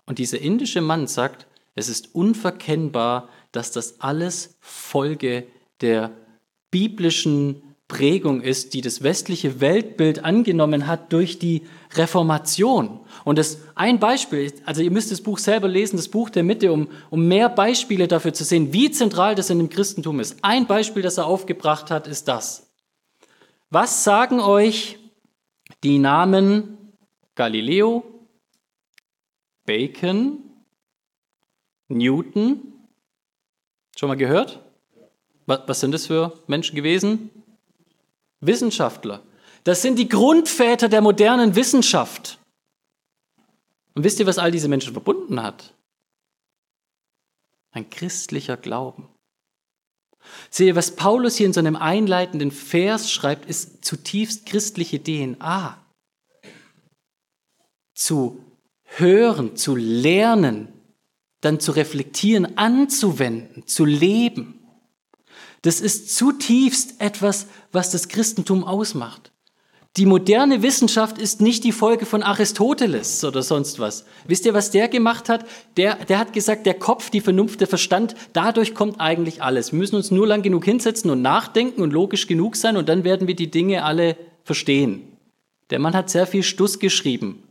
Und 0.06 0.18
dieser 0.18 0.39
indische 0.39 0.82
Mann 0.82 1.08
sagt, 1.08 1.48
es 1.75 1.88
ist 1.88 2.15
unverkennbar, 2.15 3.30
dass 3.51 3.72
das 3.72 4.01
alles 4.01 4.58
Folge 4.60 5.46
der 5.82 6.12
biblischen 6.75 7.63
Prägung 7.88 8.41
ist, 8.41 8.74
die 8.74 8.82
das 8.82 9.01
westliche 9.01 9.62
Weltbild 9.62 10.25
angenommen 10.25 10.88
hat 10.88 11.13
durch 11.13 11.39
die 11.39 11.62
Reformation. 11.94 13.00
Und 13.24 13.38
das 13.38 13.60
ein 13.75 13.98
Beispiel, 13.98 14.51
also 14.65 14.82
ihr 14.82 14.91
müsst 14.91 15.10
das 15.10 15.22
Buch 15.22 15.38
selber 15.38 15.70
lesen, 15.70 15.96
das 15.96 16.10
Buch 16.10 16.29
der 16.29 16.44
Mitte, 16.44 16.74
um, 16.74 16.89
um 17.10 17.29
mehr 17.29 17.48
Beispiele 17.48 18.10
dafür 18.10 18.34
zu 18.34 18.44
sehen, 18.44 18.74
wie 18.74 18.91
zentral 18.91 19.36
das 19.36 19.50
in 19.50 19.60
dem 19.60 19.70
Christentum 19.70 20.20
ist. 20.20 20.38
Ein 20.41 20.67
Beispiel, 20.67 21.01
das 21.01 21.17
er 21.17 21.27
aufgebracht 21.27 21.89
hat, 21.91 22.08
ist 22.08 22.27
das. 22.27 22.70
Was 23.70 24.03
sagen 24.03 24.41
euch 24.41 25.00
die 25.82 25.98
Namen 25.98 26.77
Galileo, 27.36 28.03
Bacon, 29.65 30.39
Newton? 31.88 32.74
Schon 33.96 34.10
mal 34.10 34.17
gehört? 34.17 34.64
Was, 35.46 35.80
sind 35.80 35.92
das 35.92 36.08
für 36.08 36.38
Menschen 36.48 36.75
gewesen? 36.75 37.30
Wissenschaftler. 38.40 39.22
Das 39.64 39.82
sind 39.82 39.98
die 39.98 40.10
Grundväter 40.10 40.90
der 40.90 41.02
modernen 41.02 41.56
Wissenschaft. 41.56 42.40
Und 43.94 44.04
wisst 44.04 44.20
ihr, 44.20 44.28
was 44.28 44.38
all 44.38 44.52
diese 44.52 44.68
Menschen 44.68 44.94
verbunden 44.94 45.42
hat? 45.42 45.74
Ein 47.72 47.90
christlicher 47.90 48.58
Glauben. 48.58 49.08
Sehe, 50.50 50.75
was 50.75 50.96
Paulus 50.96 51.36
hier 51.36 51.46
in 51.46 51.54
seinem 51.54 51.75
einleitenden 51.75 52.52
Vers 52.52 53.12
schreibt, 53.12 53.48
ist 53.48 53.86
zutiefst 53.86 54.46
christliche 54.46 55.02
DNA. 55.02 55.82
Zu 57.94 58.44
hören, 58.84 59.56
zu 59.56 59.75
lernen, 59.75 60.68
dann 61.42 61.60
zu 61.60 61.72
reflektieren, 61.72 62.58
anzuwenden, 62.58 63.68
zu 63.68 63.86
leben. 63.86 64.64
Das 65.65 65.81
ist 65.81 66.15
zutiefst 66.15 67.01
etwas, 67.01 67.48
was 67.72 67.89
das 67.89 68.07
Christentum 68.07 68.63
ausmacht. 68.63 69.31
Die 69.98 70.05
moderne 70.05 70.62
Wissenschaft 70.62 71.17
ist 71.17 71.41
nicht 71.41 71.63
die 71.63 71.72
Folge 71.72 72.05
von 72.05 72.22
Aristoteles 72.22 73.24
oder 73.24 73.41
sonst 73.41 73.79
was. 73.79 74.05
Wisst 74.27 74.45
ihr, 74.45 74.53
was 74.53 74.69
der 74.69 74.89
gemacht 74.89 75.27
hat? 75.27 75.43
Der, 75.75 75.95
der 75.95 76.19
hat 76.19 76.34
gesagt, 76.34 76.67
der 76.67 76.75
Kopf, 76.75 77.10
die 77.10 77.19
Vernunft, 77.19 77.62
der 77.62 77.67
Verstand, 77.67 78.13
dadurch 78.34 78.75
kommt 78.75 79.00
eigentlich 79.01 79.41
alles. 79.41 79.72
Wir 79.72 79.79
müssen 79.79 79.95
uns 79.95 80.12
nur 80.12 80.27
lang 80.27 80.43
genug 80.43 80.65
hinsetzen 80.65 81.10
und 81.10 81.24
nachdenken 81.24 81.81
und 81.81 81.93
logisch 81.93 82.27
genug 82.27 82.57
sein 82.57 82.77
und 82.77 82.88
dann 82.88 83.03
werden 83.03 83.27
wir 83.27 83.36
die 83.36 83.50
Dinge 83.50 83.86
alle 83.86 84.17
verstehen. 84.43 85.17
Der 85.72 85.79
Mann 85.79 85.95
hat 85.95 86.12
sehr 86.12 86.27
viel 86.27 86.43
Stuss 86.43 86.77
geschrieben. 86.77 87.41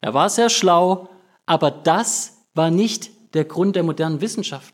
Er 0.00 0.14
war 0.14 0.30
sehr 0.30 0.50
schlau, 0.50 1.10
aber 1.46 1.70
das 1.70 2.38
war 2.54 2.72
nicht 2.72 3.10
der 3.34 3.44
Grund 3.44 3.76
der 3.76 3.84
modernen 3.84 4.20
Wissenschaft 4.20 4.71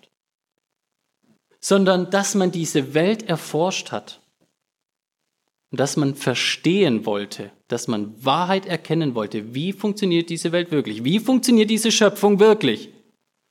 sondern 1.68 2.08
dass 2.08 2.34
man 2.34 2.50
diese 2.50 2.94
Welt 2.94 3.28
erforscht 3.28 3.92
hat 3.92 4.22
und 5.70 5.78
dass 5.78 5.98
man 5.98 6.14
verstehen 6.14 7.04
wollte, 7.04 7.50
dass 7.68 7.88
man 7.88 8.14
Wahrheit 8.24 8.64
erkennen 8.64 9.14
wollte. 9.14 9.54
Wie 9.54 9.74
funktioniert 9.74 10.30
diese 10.30 10.50
Welt 10.50 10.70
wirklich? 10.70 11.04
Wie 11.04 11.20
funktioniert 11.20 11.68
diese 11.68 11.92
Schöpfung 11.92 12.40
wirklich? 12.40 12.88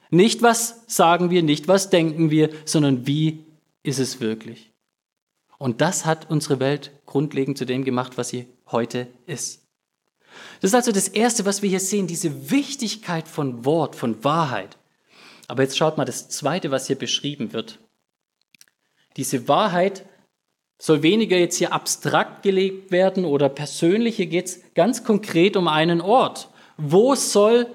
Nicht 0.09 0.41
was 0.41 0.81
sagen 0.87 1.29
wir, 1.29 1.43
nicht 1.43 1.67
was 1.67 1.91
denken 1.91 2.31
wir, 2.31 2.49
sondern 2.65 3.05
wie 3.05 3.45
ist 3.83 3.99
es 3.99 4.19
wirklich? 4.19 4.71
Und 5.59 5.81
das 5.81 6.07
hat 6.07 6.27
unsere 6.31 6.59
Welt 6.59 6.89
grundlegend 7.05 7.59
zu 7.59 7.65
dem 7.65 7.85
gemacht, 7.85 8.17
was 8.17 8.29
sie 8.29 8.47
heute 8.71 9.05
ist. 9.27 9.61
Das 10.61 10.71
ist 10.71 10.75
also 10.75 10.91
das 10.91 11.07
Erste, 11.07 11.45
was 11.45 11.61
wir 11.61 11.69
hier 11.69 11.79
sehen, 11.79 12.07
diese 12.07 12.49
Wichtigkeit 12.49 13.27
von 13.27 13.63
Wort, 13.63 13.95
von 13.95 14.23
Wahrheit. 14.23 14.75
Aber 15.47 15.61
jetzt 15.61 15.77
schaut 15.77 15.99
mal 15.99 16.05
das 16.05 16.29
Zweite, 16.29 16.71
was 16.71 16.87
hier 16.87 16.95
beschrieben 16.97 17.53
wird. 17.53 17.77
Diese 19.17 19.47
Wahrheit 19.47 20.05
soll 20.79 21.01
weniger 21.01 21.37
jetzt 21.37 21.57
hier 21.57 21.73
abstrakt 21.73 22.43
gelebt 22.43 22.91
werden 22.91 23.25
oder 23.25 23.49
persönlich. 23.49 24.15
Hier 24.17 24.27
geht 24.27 24.45
es 24.45 24.61
ganz 24.75 25.03
konkret 25.03 25.57
um 25.57 25.67
einen 25.67 26.01
Ort. 26.01 26.49
Wo 26.77 27.15
soll 27.15 27.67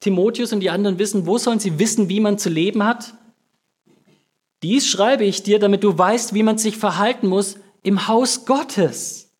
Timotheus 0.00 0.52
und 0.52 0.60
die 0.60 0.70
anderen 0.70 0.98
wissen, 0.98 1.26
wo 1.26 1.38
sollen 1.38 1.60
sie 1.60 1.78
wissen, 1.78 2.08
wie 2.08 2.20
man 2.20 2.38
zu 2.38 2.50
leben 2.50 2.82
hat? 2.82 3.14
Dies 4.62 4.86
schreibe 4.86 5.24
ich 5.24 5.42
dir, 5.42 5.58
damit 5.58 5.84
du 5.84 5.96
weißt, 5.96 6.34
wie 6.34 6.42
man 6.42 6.58
sich 6.58 6.76
verhalten 6.76 7.28
muss 7.28 7.56
im 7.82 8.08
Haus 8.08 8.44
Gottes, 8.44 9.30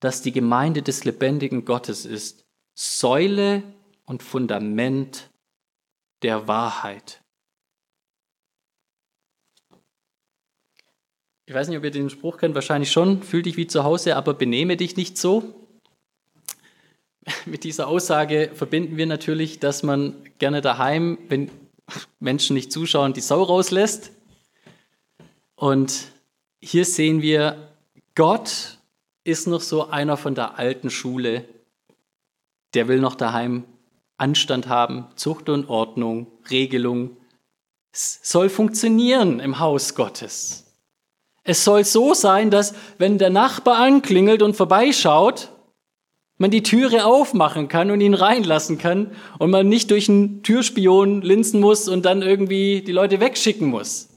das 0.00 0.22
die 0.22 0.32
Gemeinde 0.32 0.82
des 0.82 1.04
lebendigen 1.04 1.64
Gottes 1.64 2.06
ist, 2.06 2.44
Säule 2.74 3.62
und 4.04 4.22
Fundament 4.22 5.30
der 6.22 6.48
Wahrheit. 6.48 7.22
Ich 11.48 11.54
weiß 11.54 11.68
nicht, 11.68 11.78
ob 11.78 11.84
ihr 11.84 11.90
den 11.90 12.10
Spruch 12.10 12.36
kennt, 12.36 12.54
wahrscheinlich 12.54 12.92
schon. 12.92 13.22
Fühl 13.22 13.40
dich 13.40 13.56
wie 13.56 13.66
zu 13.66 13.82
Hause, 13.82 14.16
aber 14.16 14.34
benehme 14.34 14.76
dich 14.76 14.98
nicht 14.98 15.16
so. 15.16 15.54
Mit 17.46 17.64
dieser 17.64 17.88
Aussage 17.88 18.50
verbinden 18.52 18.98
wir 18.98 19.06
natürlich, 19.06 19.58
dass 19.58 19.82
man 19.82 20.14
gerne 20.36 20.60
daheim, 20.60 21.16
wenn 21.30 21.50
Menschen 22.20 22.52
nicht 22.52 22.70
zuschauen, 22.70 23.14
die 23.14 23.22
Sau 23.22 23.42
rauslässt. 23.42 24.12
Und 25.54 26.12
hier 26.60 26.84
sehen 26.84 27.22
wir, 27.22 27.72
Gott 28.14 28.76
ist 29.24 29.46
noch 29.46 29.62
so 29.62 29.88
einer 29.88 30.18
von 30.18 30.34
der 30.34 30.58
alten 30.58 30.90
Schule. 30.90 31.48
Der 32.74 32.88
will 32.88 33.00
noch 33.00 33.14
daheim 33.14 33.64
Anstand 34.18 34.68
haben, 34.68 35.06
Zucht 35.16 35.48
und 35.48 35.70
Ordnung, 35.70 36.26
Regelung. 36.50 37.16
Es 37.90 38.20
soll 38.22 38.50
funktionieren 38.50 39.40
im 39.40 39.60
Haus 39.60 39.94
Gottes. 39.94 40.67
Es 41.48 41.64
soll 41.64 41.82
so 41.82 42.12
sein, 42.12 42.50
dass 42.50 42.74
wenn 42.98 43.16
der 43.16 43.30
Nachbar 43.30 43.78
anklingelt 43.78 44.42
und 44.42 44.54
vorbeischaut, 44.54 45.50
man 46.36 46.50
die 46.50 46.62
Türe 46.62 47.06
aufmachen 47.06 47.68
kann 47.68 47.90
und 47.90 48.02
ihn 48.02 48.12
reinlassen 48.12 48.76
kann 48.76 49.16
und 49.38 49.48
man 49.48 49.66
nicht 49.66 49.90
durch 49.90 50.10
einen 50.10 50.42
Türspion 50.42 51.22
linsen 51.22 51.60
muss 51.60 51.88
und 51.88 52.04
dann 52.04 52.20
irgendwie 52.20 52.82
die 52.82 52.92
Leute 52.92 53.18
wegschicken 53.18 53.66
muss. 53.66 54.10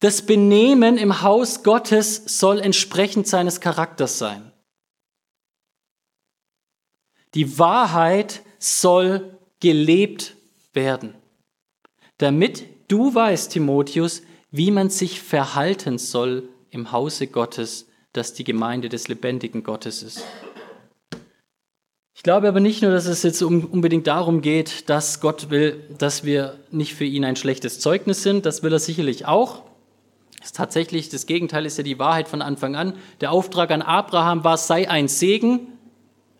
Das 0.00 0.20
Benehmen 0.20 0.98
im 0.98 1.22
Haus 1.22 1.62
Gottes 1.62 2.38
soll 2.38 2.60
entsprechend 2.60 3.26
seines 3.26 3.62
Charakters 3.62 4.18
sein. 4.18 4.52
Die 7.32 7.58
Wahrheit 7.58 8.42
soll 8.58 9.38
gelebt 9.60 10.36
werden, 10.74 11.14
damit 12.18 12.64
du 12.88 13.14
weißt, 13.14 13.50
Timotheus, 13.50 14.20
wie 14.50 14.70
man 14.70 14.90
sich 14.90 15.20
verhalten 15.20 15.98
soll 15.98 16.48
im 16.70 16.92
Hause 16.92 17.26
Gottes, 17.26 17.86
das 18.12 18.32
die 18.34 18.44
Gemeinde 18.44 18.88
des 18.88 19.08
lebendigen 19.08 19.62
Gottes 19.62 20.02
ist. 20.02 20.24
Ich 22.14 22.24
glaube 22.24 22.48
aber 22.48 22.58
nicht 22.58 22.82
nur, 22.82 22.90
dass 22.90 23.06
es 23.06 23.22
jetzt 23.22 23.42
unbedingt 23.42 24.08
darum 24.08 24.40
geht, 24.40 24.88
dass 24.90 25.20
Gott 25.20 25.50
will, 25.50 25.84
dass 25.98 26.24
wir 26.24 26.58
nicht 26.72 26.94
für 26.94 27.04
ihn 27.04 27.24
ein 27.24 27.36
schlechtes 27.36 27.78
Zeugnis 27.78 28.24
sind. 28.24 28.44
Das 28.44 28.64
will 28.64 28.72
er 28.72 28.80
sicherlich 28.80 29.26
auch. 29.26 29.62
Das 30.40 30.52
tatsächlich, 30.52 31.08
das 31.10 31.26
Gegenteil 31.26 31.64
ist 31.64 31.78
ja 31.78 31.84
die 31.84 32.00
Wahrheit 32.00 32.28
von 32.28 32.42
Anfang 32.42 32.74
an. 32.74 32.94
Der 33.20 33.30
Auftrag 33.30 33.70
an 33.70 33.82
Abraham 33.82 34.42
war, 34.42 34.56
sei 34.56 34.90
ein 34.90 35.06
Segen. 35.06 35.68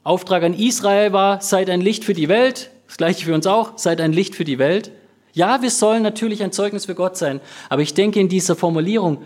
Auftrag 0.03 0.43
an 0.43 0.55
Israel 0.55 1.13
war, 1.13 1.41
seid 1.43 1.71
ein 1.71 1.81
Licht 1.81 2.05
für 2.05 2.15
die 2.15 2.29
Welt. 2.29 2.71
Das 2.89 2.97
gleiche 2.97 3.27
für 3.27 3.35
uns 3.35 3.47
auch, 3.47 3.79
seid 3.79 4.01
ein 4.01 4.13
Licht 4.13 4.35
für 4.35 4.45
die 4.45 4.59
Welt. 4.59 4.91
Ja, 5.39 5.63
wir 5.63 5.71
sollen 5.71 6.03
natürlich 6.03 6.43
ein 6.43 6.51
Zeugnis 6.51 6.87
für 6.87 6.97
Gott 6.97 7.17
sein, 7.17 7.41
aber 7.69 7.83
ich 7.83 7.95
denke 7.95 8.19
in 8.19 8.29
dieser 8.29 8.57
Formulierung, 8.57 9.23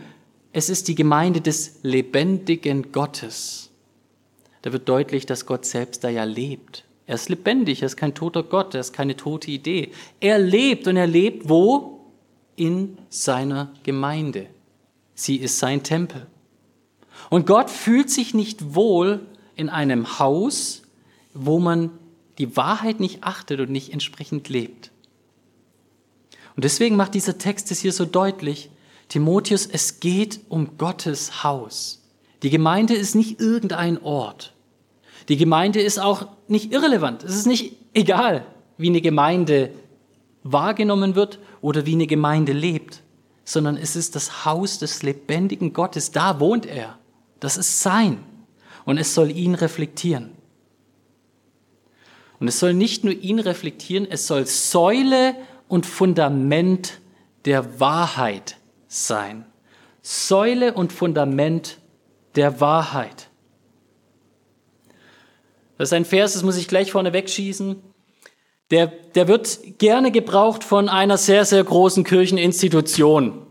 es 0.52 0.68
ist 0.68 0.88
die 0.88 0.94
Gemeinde 0.94 1.40
des 1.40 1.78
lebendigen 1.80 2.92
Gottes. 2.92 3.70
Da 4.60 4.74
wird 4.74 4.90
deutlich, 4.90 5.24
dass 5.24 5.46
Gott 5.46 5.64
selbst 5.64 6.04
da 6.04 6.10
ja 6.10 6.24
lebt. 6.24 6.84
Er 7.06 7.14
ist 7.14 7.30
lebendig, 7.30 7.80
er 7.80 7.86
ist 7.86 7.96
kein 7.96 8.12
toter 8.14 8.42
Gott, 8.42 8.74
er 8.74 8.80
ist 8.82 8.92
keine 8.92 9.16
tote 9.16 9.50
Idee. 9.50 9.90
Er 10.20 10.38
lebt 10.38 10.86
und 10.86 10.98
er 10.98 11.06
lebt 11.06 11.48
wo? 11.48 12.04
In 12.56 12.98
seiner 13.08 13.72
Gemeinde. 13.82 14.48
Sie 15.14 15.36
ist 15.36 15.60
sein 15.60 15.82
Tempel. 15.82 16.26
Und 17.30 17.46
Gott 17.46 17.70
fühlt 17.70 18.10
sich 18.10 18.34
nicht 18.34 18.74
wohl 18.74 19.20
in 19.56 19.70
einem 19.70 20.18
Haus, 20.18 20.82
wo 21.32 21.58
man 21.58 21.88
die 22.36 22.54
Wahrheit 22.54 23.00
nicht 23.00 23.24
achtet 23.24 23.60
und 23.60 23.70
nicht 23.70 23.94
entsprechend 23.94 24.50
lebt. 24.50 24.91
Und 26.54 26.64
deswegen 26.64 26.96
macht 26.96 27.14
dieser 27.14 27.38
Text 27.38 27.70
es 27.70 27.80
hier 27.80 27.92
so 27.92 28.04
deutlich, 28.04 28.70
Timotheus, 29.08 29.66
es 29.66 30.00
geht 30.00 30.40
um 30.48 30.78
Gottes 30.78 31.44
Haus. 31.44 32.02
Die 32.42 32.50
Gemeinde 32.50 32.94
ist 32.94 33.14
nicht 33.14 33.40
irgendein 33.40 34.02
Ort. 34.02 34.54
Die 35.28 35.36
Gemeinde 35.36 35.80
ist 35.80 35.98
auch 35.98 36.26
nicht 36.48 36.72
irrelevant. 36.72 37.22
Es 37.22 37.36
ist 37.36 37.46
nicht 37.46 37.76
egal, 37.94 38.46
wie 38.76 38.88
eine 38.88 39.00
Gemeinde 39.00 39.70
wahrgenommen 40.42 41.14
wird 41.14 41.38
oder 41.60 41.86
wie 41.86 41.92
eine 41.92 42.06
Gemeinde 42.06 42.52
lebt, 42.52 43.02
sondern 43.44 43.76
es 43.76 43.96
ist 43.96 44.16
das 44.16 44.44
Haus 44.44 44.78
des 44.78 45.02
lebendigen 45.02 45.72
Gottes. 45.72 46.10
Da 46.10 46.40
wohnt 46.40 46.66
er. 46.66 46.98
Das 47.38 47.56
ist 47.56 47.80
sein. 47.80 48.18
Und 48.84 48.98
es 48.98 49.14
soll 49.14 49.30
ihn 49.30 49.54
reflektieren. 49.54 50.30
Und 52.40 52.48
es 52.48 52.58
soll 52.58 52.74
nicht 52.74 53.04
nur 53.04 53.14
ihn 53.14 53.38
reflektieren, 53.38 54.04
es 54.10 54.26
soll 54.26 54.46
Säule 54.46 55.36
und 55.72 55.86
Fundament 55.86 57.00
der 57.46 57.80
Wahrheit 57.80 58.58
sein. 58.88 59.46
Säule 60.02 60.74
und 60.74 60.92
Fundament 60.92 61.78
der 62.34 62.60
Wahrheit. 62.60 63.30
Das 65.78 65.88
ist 65.88 65.94
ein 65.94 66.04
Vers, 66.04 66.34
das 66.34 66.42
muss 66.42 66.58
ich 66.58 66.68
gleich 66.68 66.92
vorne 66.92 67.14
wegschießen. 67.14 67.76
Der, 68.70 68.88
der 68.88 69.28
wird 69.28 69.78
gerne 69.78 70.10
gebraucht 70.12 70.62
von 70.62 70.90
einer 70.90 71.16
sehr, 71.16 71.46
sehr 71.46 71.64
großen 71.64 72.04
Kircheninstitution. 72.04 73.46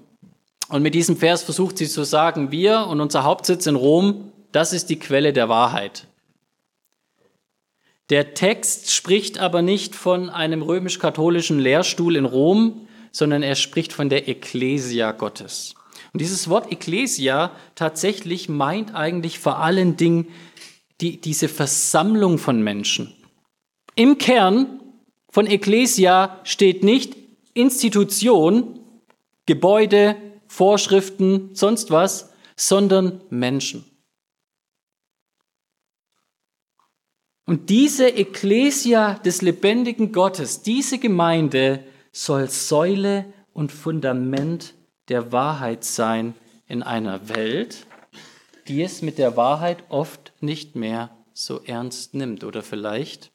Und 0.70 0.84
mit 0.84 0.94
diesem 0.94 1.18
Vers 1.18 1.42
versucht 1.42 1.80
sie 1.80 1.88
zu 1.88 2.04
sagen, 2.04 2.52
wir 2.52 2.86
und 2.86 3.02
unser 3.02 3.24
Hauptsitz 3.24 3.66
in 3.66 3.76
Rom, 3.76 4.32
das 4.52 4.74
ist 4.74 4.92
die 4.92 5.00
Quelle 5.00 5.34
der 5.34 5.50
Wahrheit. 5.50 6.06
Der 8.12 8.34
Text 8.34 8.92
spricht 8.92 9.40
aber 9.40 9.62
nicht 9.62 9.96
von 9.96 10.30
einem 10.30 10.62
römisch-katholischen 10.62 11.60
Lehrstuhl 11.60 12.18
in 12.18 12.26
Rom, 12.26 12.88
sondern 13.14 13.42
er 13.42 13.56
spricht 13.56 13.94
von 13.94 14.10
der 14.10 14.28
Ekklesia 14.28 15.14
Gottes. 15.14 15.76
Und 16.12 16.20
dieses 16.20 16.50
Wort 16.50 16.74
Ekklesia 16.74 17.52
tatsächlich 17.76 18.50
meint 18.50 18.94
eigentlich 18.94 19.40
vor 19.40 19.60
allen 19.60 19.96
Dingen 19.96 20.28
die, 21.00 21.22
diese 21.22 21.48
Versammlung 21.48 22.38
von 22.38 22.62
Menschen. 22.62 23.14
Im 23.96 24.18
Kern 24.18 24.82
von 25.30 25.48
Ekklesia 25.48 26.38
steht 26.44 26.84
nicht 26.84 27.16
Institution, 27.54 28.82
Gebäude, 29.46 30.18
Vorschriften, 30.48 31.52
sonst 31.54 31.92
was, 31.92 32.34
sondern 32.58 33.22
Menschen. 33.30 33.86
Und 37.46 37.70
diese 37.70 38.08
Ekklesia 38.08 39.16
des 39.16 39.42
lebendigen 39.42 40.12
Gottes, 40.12 40.62
diese 40.62 41.00
Gemeinde 41.00 41.84
soll 42.12 42.50
Säule 42.50 43.34
und 43.54 43.72
Fundament 43.72 44.76
der 45.10 45.32
Wahrheit 45.32 45.84
sein 45.84 46.36
in 46.68 46.84
einer 46.84 47.30
Welt, 47.30 47.88
die 48.68 48.82
es 48.82 49.02
mit 49.02 49.18
der 49.18 49.36
Wahrheit 49.36 49.84
oft 49.90 50.34
nicht 50.40 50.76
mehr 50.76 51.10
so 51.34 51.62
ernst 51.64 52.14
nimmt 52.14 52.44
oder 52.44 52.62
vielleicht 52.62 53.32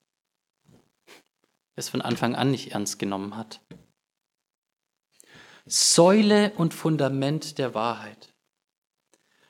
es 1.77 1.90
von 1.90 2.01
Anfang 2.01 2.35
an 2.35 2.51
nicht 2.51 2.73
ernst 2.73 2.99
genommen 2.99 3.37
hat. 3.37 3.61
Säule 5.66 6.53
und 6.57 6.75
Fundament 6.75 7.59
der 7.59 7.75
Wahrheit. 7.75 8.33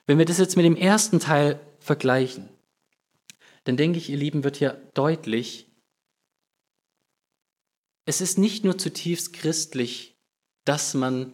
Wenn 0.07 0.19
wir 0.19 0.25
das 0.25 0.39
jetzt 0.39 0.57
mit 0.57 0.65
dem 0.65 0.77
ersten 0.77 1.21
Teil 1.21 1.61
vergleichen, 1.79 2.49
dann 3.67 3.77
denke 3.77 3.99
ich, 3.99 4.09
ihr 4.11 4.17
Lieben, 4.17 4.45
wird 4.45 4.59
hier 4.59 4.81
deutlich, 4.95 5.67
es 8.05 8.21
ist 8.21 8.39
nicht 8.39 8.65
nur 8.65 8.79
zutiefst 8.79 9.33
christlich, 9.33 10.17
dass 10.65 10.95
man 10.95 11.33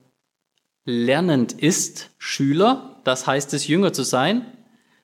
lernend 0.86 1.52
ist, 1.52 2.08
Schüler, 2.16 3.02
das 3.04 3.26
heißt 3.26 3.52
es, 3.52 3.68
Jünger 3.68 3.92
zu 3.92 4.02
sein, 4.02 4.46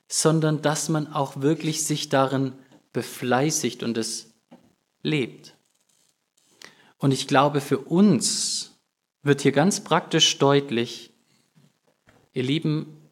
sondern 0.08 0.62
dass 0.62 0.88
man 0.88 1.06
auch 1.06 1.42
wirklich 1.42 1.84
sich 1.84 2.08
darin 2.08 2.54
befleißigt 2.94 3.82
und 3.82 3.98
es 3.98 4.32
lebt. 5.02 5.54
Und 6.96 7.12
ich 7.12 7.28
glaube, 7.28 7.60
für 7.60 7.78
uns 7.78 8.80
wird 9.22 9.42
hier 9.42 9.52
ganz 9.52 9.84
praktisch 9.84 10.38
deutlich, 10.38 11.12
ihr 12.32 12.42
Lieben, 12.42 13.10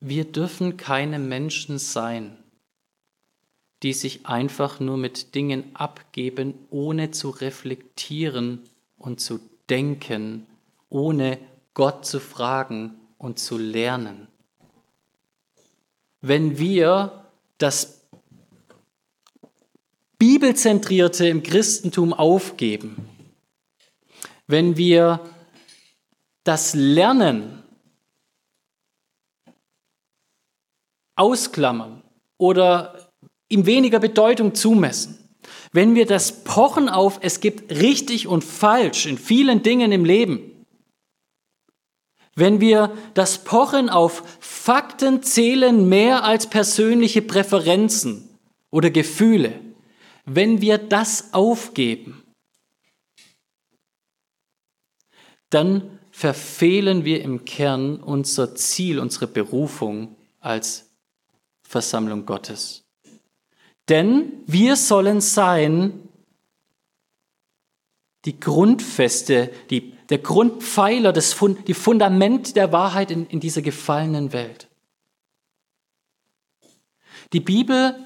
wir 0.00 0.26
dürfen 0.30 0.76
keine 0.76 1.18
Menschen 1.18 1.78
sein, 1.78 2.43
die 3.84 3.92
sich 3.92 4.24
einfach 4.24 4.80
nur 4.80 4.96
mit 4.96 5.34
Dingen 5.34 5.76
abgeben, 5.76 6.54
ohne 6.70 7.10
zu 7.10 7.28
reflektieren 7.28 8.62
und 8.96 9.20
zu 9.20 9.40
denken, 9.68 10.46
ohne 10.88 11.38
Gott 11.74 12.06
zu 12.06 12.18
fragen 12.18 12.98
und 13.18 13.38
zu 13.38 13.58
lernen. 13.58 14.26
Wenn 16.22 16.58
wir 16.58 17.26
das 17.58 18.00
Bibelzentrierte 20.16 21.28
im 21.28 21.42
Christentum 21.42 22.14
aufgeben, 22.14 23.06
wenn 24.46 24.78
wir 24.78 25.20
das 26.42 26.72
Lernen 26.72 27.62
ausklammern 31.16 32.02
oder 32.38 33.03
ihm 33.54 33.66
weniger 33.66 34.00
Bedeutung 34.00 34.54
zumessen. 34.54 35.18
Wenn 35.72 35.94
wir 35.94 36.06
das 36.06 36.44
Pochen 36.44 36.88
auf, 36.88 37.18
es 37.22 37.40
gibt 37.40 37.70
richtig 37.70 38.26
und 38.26 38.44
falsch 38.44 39.06
in 39.06 39.18
vielen 39.18 39.62
Dingen 39.62 39.92
im 39.92 40.04
Leben, 40.04 40.50
wenn 42.36 42.60
wir 42.60 42.96
das 43.14 43.44
Pochen 43.44 43.88
auf 43.88 44.22
Fakten 44.40 45.22
zählen 45.22 45.88
mehr 45.88 46.24
als 46.24 46.48
persönliche 46.48 47.22
Präferenzen 47.22 48.28
oder 48.70 48.90
Gefühle, 48.90 49.60
wenn 50.24 50.60
wir 50.60 50.78
das 50.78 51.32
aufgeben, 51.32 52.24
dann 55.50 55.98
verfehlen 56.10 57.04
wir 57.04 57.22
im 57.22 57.44
Kern 57.44 58.00
unser 58.00 58.54
Ziel, 58.56 58.98
unsere 58.98 59.26
Berufung 59.26 60.16
als 60.40 60.90
Versammlung 61.62 62.26
Gottes. 62.26 62.83
Denn 63.88 64.32
wir 64.46 64.76
sollen 64.76 65.20
sein 65.20 66.08
die 68.24 68.40
Grundfeste, 68.40 69.50
die, 69.70 69.92
der 70.08 70.18
Grundpfeiler, 70.18 71.12
das 71.12 71.32
Fund, 71.32 71.68
die 71.68 71.74
Fundament 71.74 72.56
der 72.56 72.72
Wahrheit 72.72 73.10
in, 73.10 73.26
in 73.26 73.40
dieser 73.40 73.62
gefallenen 73.62 74.32
Welt. 74.32 74.68
Die 77.32 77.40
Bibel 77.40 77.96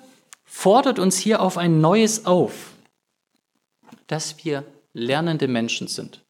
fordert 0.44 0.98
uns 0.98 1.18
hier 1.18 1.40
auf 1.40 1.56
ein 1.56 1.80
Neues 1.80 2.26
auf, 2.26 2.72
dass 4.06 4.44
wir 4.44 4.64
lernende 4.92 5.46
Menschen 5.46 5.86
sind, 5.86 6.24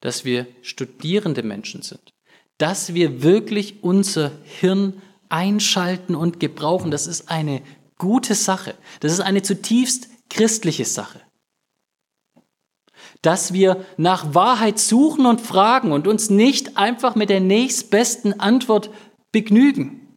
dass 0.00 0.24
wir 0.24 0.46
studierende 0.62 1.42
Menschen 1.42 1.82
sind, 1.82 2.14
dass 2.56 2.94
wir 2.94 3.22
wirklich 3.22 3.82
unser 3.82 4.30
Hirn 4.44 5.02
einschalten 5.28 6.14
und 6.14 6.40
gebrauchen. 6.40 6.90
Das 6.90 7.06
ist 7.06 7.28
eine 7.28 7.62
gute 7.98 8.34
Sache. 8.34 8.74
Das 9.00 9.12
ist 9.12 9.20
eine 9.20 9.42
zutiefst 9.42 10.08
christliche 10.30 10.84
Sache. 10.84 11.20
Dass 13.22 13.52
wir 13.52 13.84
nach 13.96 14.34
Wahrheit 14.34 14.78
suchen 14.78 15.26
und 15.26 15.40
fragen 15.40 15.92
und 15.92 16.06
uns 16.06 16.30
nicht 16.30 16.76
einfach 16.76 17.14
mit 17.14 17.30
der 17.30 17.40
nächstbesten 17.40 18.38
Antwort 18.40 18.90
begnügen, 19.32 20.08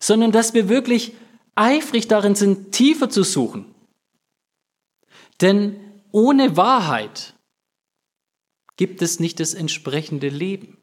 sondern 0.00 0.32
dass 0.32 0.54
wir 0.54 0.68
wirklich 0.68 1.14
eifrig 1.54 2.08
darin 2.08 2.34
sind, 2.34 2.72
tiefer 2.72 3.10
zu 3.10 3.24
suchen. 3.24 3.74
Denn 5.40 5.76
ohne 6.12 6.56
Wahrheit 6.56 7.34
gibt 8.76 9.02
es 9.02 9.18
nicht 9.18 9.40
das 9.40 9.54
entsprechende 9.54 10.28
Leben. 10.28 10.78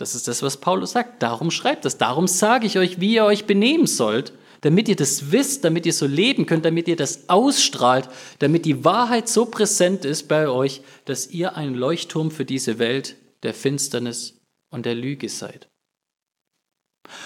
Das 0.00 0.14
ist 0.14 0.28
das, 0.28 0.42
was 0.42 0.56
Paulus 0.56 0.92
sagt. 0.92 1.22
Darum 1.22 1.50
schreibt 1.50 1.84
das. 1.84 1.98
Darum 1.98 2.26
sage 2.26 2.66
ich 2.66 2.78
euch, 2.78 3.02
wie 3.02 3.16
ihr 3.16 3.26
euch 3.26 3.44
benehmen 3.44 3.86
sollt, 3.86 4.32
damit 4.62 4.88
ihr 4.88 4.96
das 4.96 5.30
wisst, 5.30 5.62
damit 5.62 5.84
ihr 5.84 5.92
so 5.92 6.06
leben 6.06 6.46
könnt, 6.46 6.64
damit 6.64 6.88
ihr 6.88 6.96
das 6.96 7.28
ausstrahlt, 7.28 8.08
damit 8.38 8.64
die 8.64 8.82
Wahrheit 8.82 9.28
so 9.28 9.44
präsent 9.44 10.06
ist 10.06 10.26
bei 10.26 10.48
euch, 10.48 10.80
dass 11.04 11.26
ihr 11.26 11.54
ein 11.54 11.74
Leuchtturm 11.74 12.30
für 12.30 12.46
diese 12.46 12.78
Welt 12.78 13.16
der 13.42 13.52
Finsternis 13.52 14.40
und 14.70 14.86
der 14.86 14.94
Lüge 14.94 15.28
seid. 15.28 15.68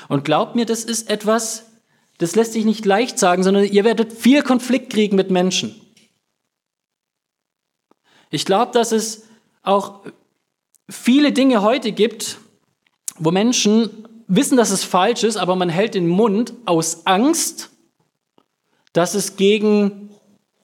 Und 0.08 0.24
glaubt 0.24 0.56
mir, 0.56 0.66
das 0.66 0.82
ist 0.82 1.08
etwas, 1.08 1.66
das 2.18 2.34
lässt 2.34 2.54
sich 2.54 2.64
nicht 2.64 2.84
leicht 2.84 3.20
sagen, 3.20 3.44
sondern 3.44 3.66
ihr 3.66 3.84
werdet 3.84 4.12
viel 4.12 4.42
Konflikt 4.42 4.92
kriegen 4.92 5.14
mit 5.14 5.30
Menschen. 5.30 5.80
Ich 8.30 8.44
glaube, 8.44 8.72
dass 8.72 8.90
es 8.90 9.28
auch 9.62 10.00
viele 10.88 11.30
Dinge 11.30 11.62
heute 11.62 11.92
gibt, 11.92 12.38
wo 13.18 13.30
Menschen 13.30 13.90
wissen, 14.26 14.56
dass 14.56 14.70
es 14.70 14.84
falsch 14.84 15.22
ist, 15.22 15.36
aber 15.36 15.56
man 15.56 15.68
hält 15.68 15.94
den 15.94 16.08
Mund 16.08 16.54
aus 16.64 17.06
Angst, 17.06 17.70
dass 18.92 19.14
es 19.14 19.36
gegen 19.36 20.10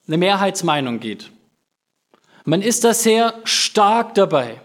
eine 0.07 0.19
Mehrheitsmeinung 0.19 1.01
geht. 1.01 1.31
Man 2.45 2.63
ist 2.63 2.85
da 2.85 2.95
sehr 2.95 3.35
stark 3.45 4.15
dabei 4.15 4.61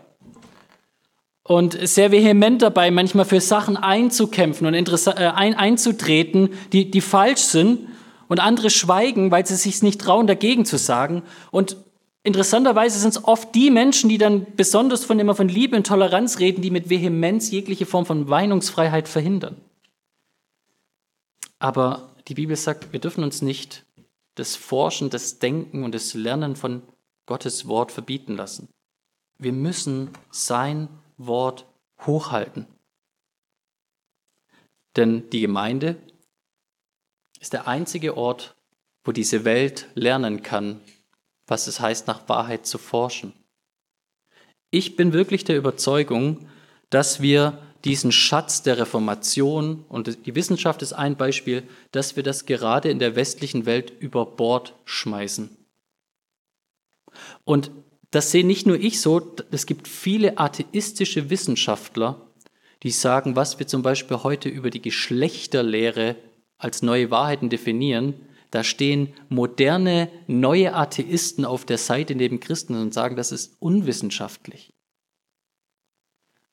und 1.43 1.77
sehr 1.87 2.11
vehement 2.11 2.61
dabei, 2.61 2.89
manchmal 2.89 3.25
für 3.25 3.41
Sachen 3.41 3.77
einzukämpfen 3.77 4.65
und 4.65 4.73
äh, 4.73 5.09
ein, 5.27 5.53
einzutreten, 5.53 6.49
die, 6.71 6.89
die 6.89 7.01
falsch 7.01 7.41
sind 7.41 7.89
und 8.27 8.39
andere 8.39 8.69
schweigen, 8.69 9.29
weil 9.29 9.45
sie 9.45 9.55
sich 9.55 9.83
nicht 9.83 10.01
trauen, 10.01 10.25
dagegen 10.25 10.65
zu 10.65 10.77
sagen. 10.77 11.21
Und 11.51 11.77
Interessanterweise 12.25 12.97
sind 12.97 13.09
es 13.09 13.23
oft 13.23 13.53
die 13.53 13.69
Menschen, 13.69 14.09
die 14.09 14.17
dann 14.17 14.55
besonders 14.55 15.05
von 15.05 15.19
immer 15.19 15.35
von 15.35 15.47
Liebe 15.47 15.77
und 15.77 15.85
Toleranz 15.85 16.39
reden, 16.39 16.63
die 16.63 16.71
mit 16.71 16.89
Vehemenz 16.89 17.51
jegliche 17.51 17.85
Form 17.85 18.07
von 18.07 18.27
Weinungsfreiheit 18.27 19.07
verhindern. 19.07 19.61
Aber 21.59 22.15
die 22.27 22.33
Bibel 22.33 22.55
sagt, 22.55 22.91
wir 22.91 22.99
dürfen 22.99 23.23
uns 23.23 23.43
nicht 23.43 23.85
das 24.33 24.55
Forschen, 24.55 25.11
das 25.11 25.37
Denken 25.37 25.83
und 25.83 25.93
das 25.93 26.15
Lernen 26.15 26.55
von 26.55 26.81
Gottes 27.27 27.67
Wort 27.67 27.91
verbieten 27.91 28.35
lassen. 28.35 28.69
Wir 29.37 29.53
müssen 29.53 30.09
sein 30.31 30.87
Wort 31.17 31.67
hochhalten. 32.07 32.65
Denn 34.95 35.29
die 35.29 35.41
Gemeinde 35.41 35.97
ist 37.39 37.53
der 37.53 37.67
einzige 37.67 38.17
Ort, 38.17 38.55
wo 39.03 39.11
diese 39.11 39.45
Welt 39.45 39.89
lernen 39.93 40.41
kann, 40.41 40.81
was 41.47 41.67
es 41.67 41.79
heißt, 41.79 42.07
nach 42.07 42.27
Wahrheit 42.27 42.65
zu 42.65 42.77
forschen. 42.77 43.33
Ich 44.71 44.95
bin 44.95 45.13
wirklich 45.13 45.43
der 45.43 45.57
Überzeugung, 45.57 46.47
dass 46.89 47.21
wir 47.21 47.59
diesen 47.83 48.11
Schatz 48.11 48.63
der 48.63 48.79
Reformation, 48.79 49.85
und 49.87 50.25
die 50.25 50.35
Wissenschaft 50.35 50.81
ist 50.81 50.93
ein 50.93 51.15
Beispiel, 51.15 51.63
dass 51.91 52.15
wir 52.15 52.23
das 52.23 52.45
gerade 52.45 52.89
in 52.89 52.99
der 52.99 53.15
westlichen 53.15 53.65
Welt 53.65 53.93
über 53.99 54.25
Bord 54.25 54.73
schmeißen. 54.85 55.55
Und 57.43 57.71
das 58.11 58.31
sehe 58.31 58.45
nicht 58.45 58.65
nur 58.65 58.79
ich 58.79 59.01
so, 59.01 59.35
es 59.51 59.65
gibt 59.65 59.87
viele 59.87 60.39
atheistische 60.39 61.29
Wissenschaftler, 61.29 62.19
die 62.81 62.91
sagen, 62.91 63.35
was 63.35 63.59
wir 63.59 63.67
zum 63.67 63.83
Beispiel 63.83 64.23
heute 64.23 64.49
über 64.49 64.69
die 64.69 64.81
Geschlechterlehre 64.81 66.15
als 66.57 66.81
neue 66.81 67.11
Wahrheiten 67.11 67.49
definieren, 67.49 68.15
da 68.51 68.63
stehen 68.63 69.13
moderne, 69.29 70.09
neue 70.27 70.73
Atheisten 70.73 71.45
auf 71.45 71.65
der 71.65 71.77
Seite 71.77 72.15
neben 72.15 72.39
Christen 72.39 72.75
und 72.75 72.93
sagen, 72.93 73.15
das 73.15 73.31
ist 73.31 73.55
unwissenschaftlich. 73.59 74.73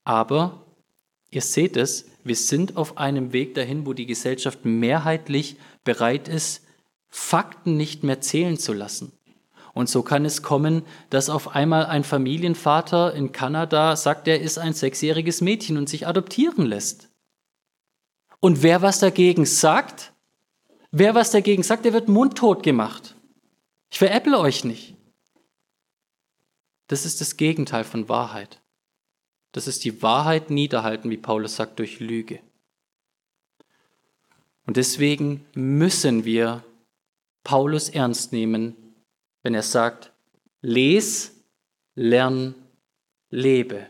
Aber 0.05 0.67
ihr 1.31 1.43
seht 1.43 1.77
es, 1.77 2.07
wir 2.25 2.37
sind 2.37 2.77
auf 2.77 2.99
einem 2.99 3.33
Weg 3.33 3.55
dahin, 3.55 3.87
wo 3.87 3.93
die 3.93 4.07
Gesellschaft 4.07 4.65
mehrheitlich 4.65 5.57
bereit 5.85 6.29
ist, 6.29 6.65
Fakten 7.09 7.77
nicht 7.77 8.05
mehr 8.05 8.21
zählen 8.21 8.57
zu 8.57 8.73
lassen. 8.73 9.13
Und 9.75 9.89
so 9.89 10.03
kann 10.03 10.25
es 10.25 10.43
kommen, 10.43 10.83
dass 11.11 11.31
auf 11.31 11.55
einmal 11.55 11.87
ein 11.87 12.05
Familienvater 12.05 13.15
in 13.15 13.33
Kanada 13.33 13.97
sagt, 13.97 14.29
er 14.29 14.41
ist 14.41 14.59
ein 14.59 14.75
sechsjähriges 14.75 15.41
Mädchen 15.41 15.79
und 15.79 15.89
sich 15.89 16.07
adoptieren 16.07 16.67
lässt. 16.67 17.09
Und 18.41 18.63
wer 18.63 18.83
was 18.83 18.99
dagegen 18.99 19.47
sagt, 19.47 20.12
Wer 20.93 21.15
was 21.15 21.31
dagegen 21.31 21.63
sagt, 21.63 21.87
der 21.87 21.95
wird 21.95 22.09
mundtot 22.09 22.63
gemacht. 22.63 23.17
Ich 23.91 23.99
veräpple 23.99 24.39
euch 24.39 24.63
nicht. 24.63 24.95
Das 26.87 27.07
ist 27.07 27.23
das 27.23 27.39
Gegenteil 27.39 27.85
von 27.85 28.11
Wahrheit. 28.11 28.61
Das 29.53 29.67
ist 29.67 29.85
die 29.85 30.03
Wahrheit 30.03 30.51
niederhalten, 30.51 31.09
wie 31.11 31.17
Paulus 31.17 31.57
sagt, 31.57 31.79
durch 31.79 31.99
Lüge. 31.99 32.41
Und 34.67 34.77
deswegen 34.77 35.47
müssen 35.55 36.27
wir 36.27 36.63
Paulus 37.43 37.89
ernst 37.89 38.33
nehmen, 38.33 38.77
wenn 39.43 39.55
er 39.55 39.63
sagt, 39.63 40.13
les, 40.61 41.33
lern, 41.95 42.55
lebe, 43.31 43.87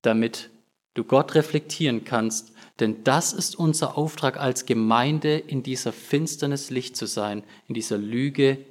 damit 0.00 0.50
du 0.94 1.04
Gott 1.04 1.34
reflektieren 1.34 2.04
kannst 2.04 2.52
denn 2.80 3.04
das 3.04 3.32
ist 3.32 3.56
unser 3.56 3.96
Auftrag 3.96 4.38
als 4.38 4.66
Gemeinde, 4.66 5.36
in 5.36 5.62
dieser 5.62 5.92
Finsternis 5.92 6.70
Licht 6.70 6.96
zu 6.96 7.06
sein, 7.06 7.44
in 7.68 7.74
dieser 7.74 7.98
Lüge 7.98 8.64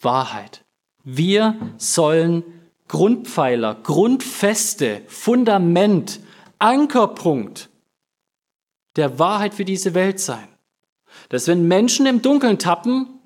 Wahrheit. 0.00 0.64
Wir 1.04 1.58
sollen 1.78 2.44
Grundpfeiler, 2.88 3.74
Grundfeste, 3.74 5.02
Fundament, 5.06 6.20
Ankerpunkt 6.58 7.68
der 8.96 9.18
Wahrheit 9.18 9.54
für 9.54 9.64
diese 9.64 9.94
Welt 9.94 10.20
sein. 10.20 10.48
Dass 11.28 11.46
wenn 11.46 11.68
Menschen 11.68 12.06
im 12.06 12.22
Dunkeln 12.22 12.58
tappen, 12.58 13.20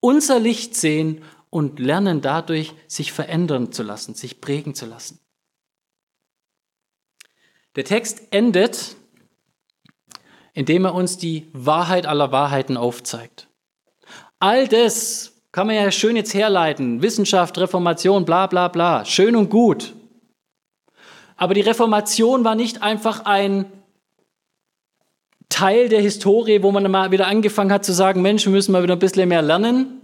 unser 0.00 0.38
Licht 0.38 0.74
sehen 0.74 1.22
und 1.50 1.78
lernen 1.78 2.20
dadurch, 2.20 2.74
sich 2.88 3.12
verändern 3.12 3.72
zu 3.72 3.82
lassen, 3.82 4.14
sich 4.14 4.40
prägen 4.40 4.74
zu 4.74 4.86
lassen. 4.86 5.20
Der 7.76 7.84
Text 7.84 8.22
endet, 8.30 8.96
indem 10.52 10.84
er 10.84 10.94
uns 10.94 11.18
die 11.18 11.48
Wahrheit 11.52 12.06
aller 12.06 12.30
Wahrheiten 12.30 12.76
aufzeigt. 12.76 13.48
All 14.38 14.68
das 14.68 15.32
kann 15.50 15.66
man 15.66 15.76
ja 15.76 15.90
schön 15.90 16.16
jetzt 16.16 16.34
herleiten. 16.34 17.02
Wissenschaft, 17.02 17.58
Reformation, 17.58 18.24
bla 18.24 18.46
bla 18.46 18.68
bla. 18.68 19.04
Schön 19.04 19.36
und 19.36 19.50
gut. 19.50 19.94
Aber 21.36 21.54
die 21.54 21.60
Reformation 21.60 22.44
war 22.44 22.54
nicht 22.54 22.82
einfach 22.82 23.24
ein 23.24 23.66
Teil 25.48 25.88
der 25.88 26.00
Historie, 26.00 26.62
wo 26.62 26.72
man 26.72 26.90
mal 26.90 27.10
wieder 27.10 27.26
angefangen 27.26 27.72
hat 27.72 27.84
zu 27.84 27.92
sagen, 27.92 28.22
Mensch, 28.22 28.44
wir 28.44 28.52
müssen 28.52 28.72
mal 28.72 28.82
wieder 28.82 28.96
ein 28.96 29.00
bisschen 29.00 29.28
mehr 29.28 29.42
lernen. 29.42 30.00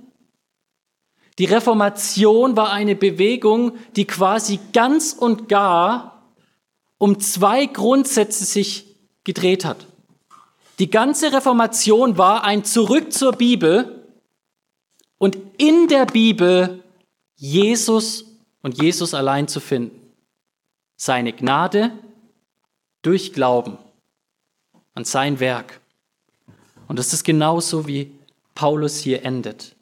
Die 1.38 1.44
Reformation 1.46 2.56
war 2.56 2.72
eine 2.72 2.94
Bewegung, 2.94 3.72
die 3.96 4.06
quasi 4.06 4.60
ganz 4.72 5.12
und 5.12 5.48
gar 5.48 6.19
um 7.00 7.18
zwei 7.18 7.64
Grundsätze 7.64 8.44
sich 8.44 8.94
gedreht 9.24 9.64
hat. 9.64 9.86
Die 10.78 10.90
ganze 10.90 11.32
Reformation 11.32 12.18
war 12.18 12.44
ein 12.44 12.62
Zurück 12.62 13.12
zur 13.12 13.32
Bibel 13.32 14.06
und 15.16 15.38
in 15.56 15.88
der 15.88 16.04
Bibel 16.04 16.84
Jesus 17.36 18.26
und 18.62 18.82
Jesus 18.82 19.14
allein 19.14 19.48
zu 19.48 19.60
finden. 19.60 20.12
Seine 20.96 21.32
Gnade 21.32 21.90
durch 23.00 23.32
Glauben 23.32 23.78
an 24.92 25.06
sein 25.06 25.40
Werk. 25.40 25.80
Und 26.86 26.98
das 26.98 27.14
ist 27.14 27.24
genauso, 27.24 27.86
wie 27.86 28.12
Paulus 28.54 28.98
hier 28.98 29.24
endet. 29.24 29.74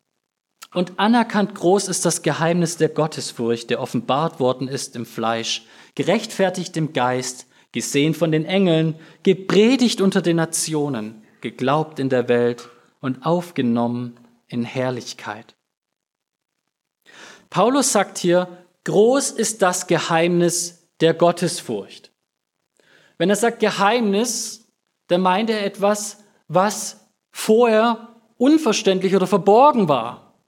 Und 0.72 1.00
anerkannt 1.00 1.56
groß 1.56 1.88
ist 1.88 2.04
das 2.04 2.22
Geheimnis 2.22 2.76
der 2.76 2.90
Gottesfurcht, 2.90 3.70
der 3.70 3.80
offenbart 3.80 4.38
worden 4.38 4.68
ist 4.68 4.94
im 4.94 5.04
Fleisch, 5.04 5.64
gerechtfertigt 5.98 6.76
im 6.76 6.92
Geist, 6.92 7.48
gesehen 7.72 8.14
von 8.14 8.30
den 8.30 8.44
Engeln, 8.44 8.94
gepredigt 9.24 10.00
unter 10.00 10.22
den 10.22 10.36
Nationen, 10.36 11.24
geglaubt 11.40 11.98
in 11.98 12.08
der 12.08 12.28
Welt 12.28 12.68
und 13.00 13.26
aufgenommen 13.26 14.16
in 14.46 14.62
Herrlichkeit. 14.62 15.56
Paulus 17.50 17.90
sagt 17.90 18.18
hier, 18.18 18.46
groß 18.84 19.32
ist 19.32 19.60
das 19.60 19.88
Geheimnis 19.88 20.88
der 21.00 21.14
Gottesfurcht. 21.14 22.12
Wenn 23.16 23.28
er 23.28 23.36
sagt 23.36 23.58
Geheimnis, 23.58 24.68
dann 25.08 25.20
meint 25.20 25.50
er 25.50 25.66
etwas, 25.66 26.22
was 26.46 27.08
vorher 27.32 28.14
unverständlich 28.36 29.16
oder 29.16 29.26
verborgen 29.26 29.88
war. 29.88 30.38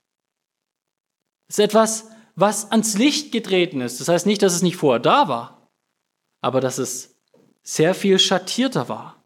Es 1.48 1.58
ist 1.58 1.64
etwas, 1.64 2.06
was 2.40 2.70
ans 2.70 2.96
Licht 2.96 3.32
getreten 3.32 3.80
ist. 3.80 4.00
Das 4.00 4.08
heißt 4.08 4.26
nicht, 4.26 4.42
dass 4.42 4.54
es 4.54 4.62
nicht 4.62 4.76
vorher 4.76 5.00
da 5.00 5.28
war, 5.28 5.68
aber 6.40 6.60
dass 6.60 6.78
es 6.78 7.16
sehr 7.62 7.94
viel 7.94 8.18
schattierter 8.18 8.88
war. 8.88 9.20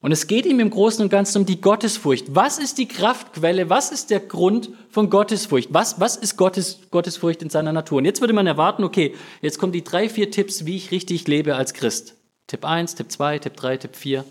Und 0.00 0.10
es 0.10 0.26
geht 0.26 0.46
ihm 0.46 0.58
im 0.58 0.70
Großen 0.70 1.00
und 1.00 1.10
Ganzen 1.10 1.38
um 1.38 1.46
die 1.46 1.60
Gottesfurcht. 1.60 2.34
Was 2.34 2.58
ist 2.58 2.78
die 2.78 2.88
Kraftquelle? 2.88 3.70
Was 3.70 3.92
ist 3.92 4.10
der 4.10 4.18
Grund 4.18 4.70
von 4.90 5.10
Gottesfurcht? 5.10 5.68
Was, 5.72 6.00
was 6.00 6.16
ist 6.16 6.36
Gottes, 6.36 6.80
Gottesfurcht 6.90 7.40
in 7.40 7.50
seiner 7.50 7.72
Natur? 7.72 7.98
Und 7.98 8.04
jetzt 8.04 8.20
würde 8.20 8.32
man 8.32 8.48
erwarten, 8.48 8.82
okay, 8.82 9.14
jetzt 9.42 9.60
kommen 9.60 9.72
die 9.72 9.84
drei, 9.84 10.08
vier 10.08 10.32
Tipps, 10.32 10.66
wie 10.66 10.76
ich 10.76 10.90
richtig 10.90 11.28
lebe 11.28 11.54
als 11.54 11.72
Christ. 11.72 12.16
Tipp 12.48 12.64
1, 12.64 12.96
Tipp 12.96 13.12
2, 13.12 13.38
Tipp 13.38 13.56
3, 13.56 13.76
Tipp 13.76 13.94
4. 13.94 14.24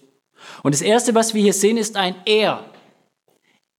Und 0.62 0.76
das 0.76 0.82
Erste, 0.82 1.16
was 1.16 1.34
wir 1.34 1.42
hier 1.42 1.54
sehen, 1.54 1.78
ist 1.78 1.96
ein 1.96 2.16
Er. 2.26 2.66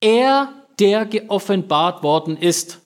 Er, 0.01 0.49
der 0.81 1.05
geoffenbart 1.05 2.03
worden 2.03 2.39
ist. 2.39 2.82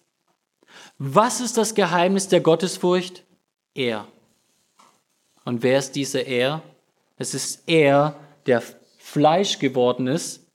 Was 0.98 1.40
ist 1.40 1.56
das 1.56 1.74
Geheimnis 1.74 2.28
der 2.28 2.40
Gottesfurcht? 2.40 3.24
Er. 3.74 4.06
Und 5.44 5.62
wer 5.62 5.78
ist 5.78 5.92
dieser 5.92 6.26
Er? 6.26 6.62
Es 7.16 7.34
ist 7.34 7.62
er, 7.66 8.18
der 8.46 8.62
Fleisch 8.98 9.58
geworden 9.58 10.06
ist. 10.06 10.46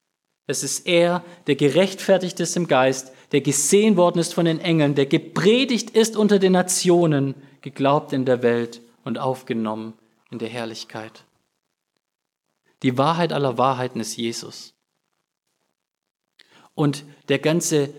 Es 0.47 0.63
ist 0.63 0.87
er, 0.87 1.23
der 1.47 1.55
gerechtfertigt 1.55 2.39
ist 2.39 2.57
im 2.57 2.67
Geist, 2.67 3.11
der 3.31 3.41
gesehen 3.41 3.95
worden 3.97 4.19
ist 4.19 4.33
von 4.33 4.45
den 4.45 4.59
Engeln, 4.59 4.95
der 4.95 5.05
gepredigt 5.05 5.91
ist 5.91 6.17
unter 6.17 6.39
den 6.39 6.53
Nationen, 6.53 7.35
geglaubt 7.61 8.11
in 8.11 8.25
der 8.25 8.41
Welt 8.41 8.81
und 9.05 9.17
aufgenommen 9.17 9.93
in 10.31 10.39
der 10.39 10.49
Herrlichkeit. 10.49 11.23
Die 12.83 12.97
Wahrheit 12.97 13.31
aller 13.31 13.57
Wahrheiten 13.57 13.99
ist 13.99 14.17
Jesus. 14.17 14.73
Und 16.73 17.05
der 17.29 17.39
ganze 17.39 17.93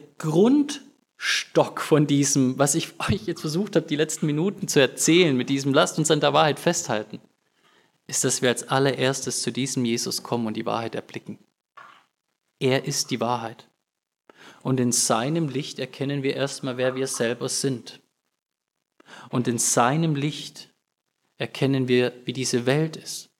Grundstock 1.22 1.80
von 1.80 2.06
diesem, 2.06 2.58
was 2.58 2.74
ich 2.74 2.98
euch 3.08 3.26
jetzt 3.26 3.40
versucht 3.40 3.76
habe, 3.76 3.86
die 3.86 3.96
letzten 3.96 4.26
Minuten 4.26 4.68
zu 4.68 4.80
erzählen, 4.80 5.36
mit 5.36 5.48
diesem 5.48 5.72
lasst 5.72 5.98
uns 5.98 6.10
an 6.10 6.20
der 6.20 6.32
Wahrheit 6.32 6.58
festhalten, 6.58 7.20
ist, 8.06 8.24
dass 8.24 8.42
wir 8.42 8.48
als 8.48 8.68
allererstes 8.68 9.42
zu 9.42 9.52
diesem 9.52 9.84
Jesus 9.84 10.22
kommen 10.22 10.46
und 10.46 10.56
die 10.56 10.66
Wahrheit 10.66 10.94
erblicken. 10.94 11.38
Er 12.58 12.84
ist 12.84 13.10
die 13.10 13.20
Wahrheit. 13.20 13.68
Und 14.62 14.80
in 14.80 14.92
seinem 14.92 15.48
Licht 15.48 15.78
erkennen 15.78 16.22
wir 16.22 16.34
erstmal, 16.34 16.76
wer 16.76 16.94
wir 16.94 17.06
selber 17.06 17.48
sind. 17.48 18.00
Und 19.30 19.48
in 19.48 19.58
seinem 19.58 20.14
Licht 20.14 20.70
erkennen 21.38 21.88
wir, 21.88 22.12
wie 22.24 22.32
diese 22.32 22.66
Welt 22.66 22.96
ist. 22.96 23.30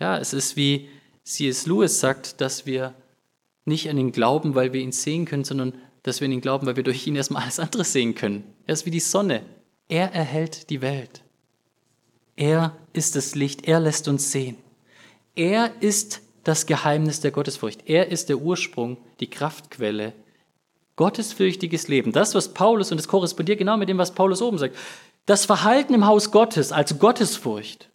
Ja, 0.00 0.18
es 0.18 0.32
ist 0.32 0.56
wie 0.56 0.88
C.S. 1.24 1.66
Lewis 1.66 2.00
sagt, 2.00 2.40
dass 2.40 2.66
wir 2.66 2.94
nicht 3.64 3.88
an 3.88 3.98
ihn 3.98 4.12
glauben, 4.12 4.54
weil 4.54 4.72
wir 4.72 4.80
ihn 4.80 4.92
sehen 4.92 5.24
können, 5.24 5.44
sondern 5.44 5.74
dass 6.04 6.20
wir 6.20 6.26
an 6.26 6.32
ihn 6.32 6.40
glauben, 6.40 6.66
weil 6.66 6.76
wir 6.76 6.84
durch 6.84 7.06
ihn 7.06 7.16
erstmal 7.16 7.42
alles 7.42 7.58
andere 7.58 7.82
sehen 7.82 8.14
können. 8.14 8.44
Er 8.66 8.74
ist 8.74 8.86
wie 8.86 8.90
die 8.90 9.00
Sonne. 9.00 9.42
Er 9.88 10.12
erhält 10.12 10.70
die 10.70 10.80
Welt. 10.80 11.22
Er 12.36 12.76
ist 12.92 13.16
das 13.16 13.34
Licht, 13.34 13.66
er 13.66 13.80
lässt 13.80 14.06
uns 14.06 14.30
sehen. 14.30 14.56
Er 15.34 15.72
ist 15.80 16.20
das 16.44 16.66
Geheimnis 16.66 17.20
der 17.20 17.30
Gottesfurcht. 17.30 17.80
Er 17.86 18.08
ist 18.08 18.28
der 18.28 18.38
Ursprung, 18.38 18.98
die 19.20 19.30
Kraftquelle. 19.30 20.12
Gottesfürchtiges 20.96 21.88
Leben. 21.88 22.12
Das, 22.12 22.34
was 22.34 22.54
Paulus, 22.54 22.92
und 22.92 22.98
es 22.98 23.08
korrespondiert 23.08 23.58
genau 23.58 23.76
mit 23.76 23.88
dem, 23.88 23.98
was 23.98 24.14
Paulus 24.14 24.42
oben 24.42 24.58
sagt. 24.58 24.76
Das 25.26 25.46
Verhalten 25.46 25.94
im 25.94 26.06
Haus 26.06 26.30
Gottes 26.30 26.70
als 26.70 26.98
Gottesfurcht 26.98 27.88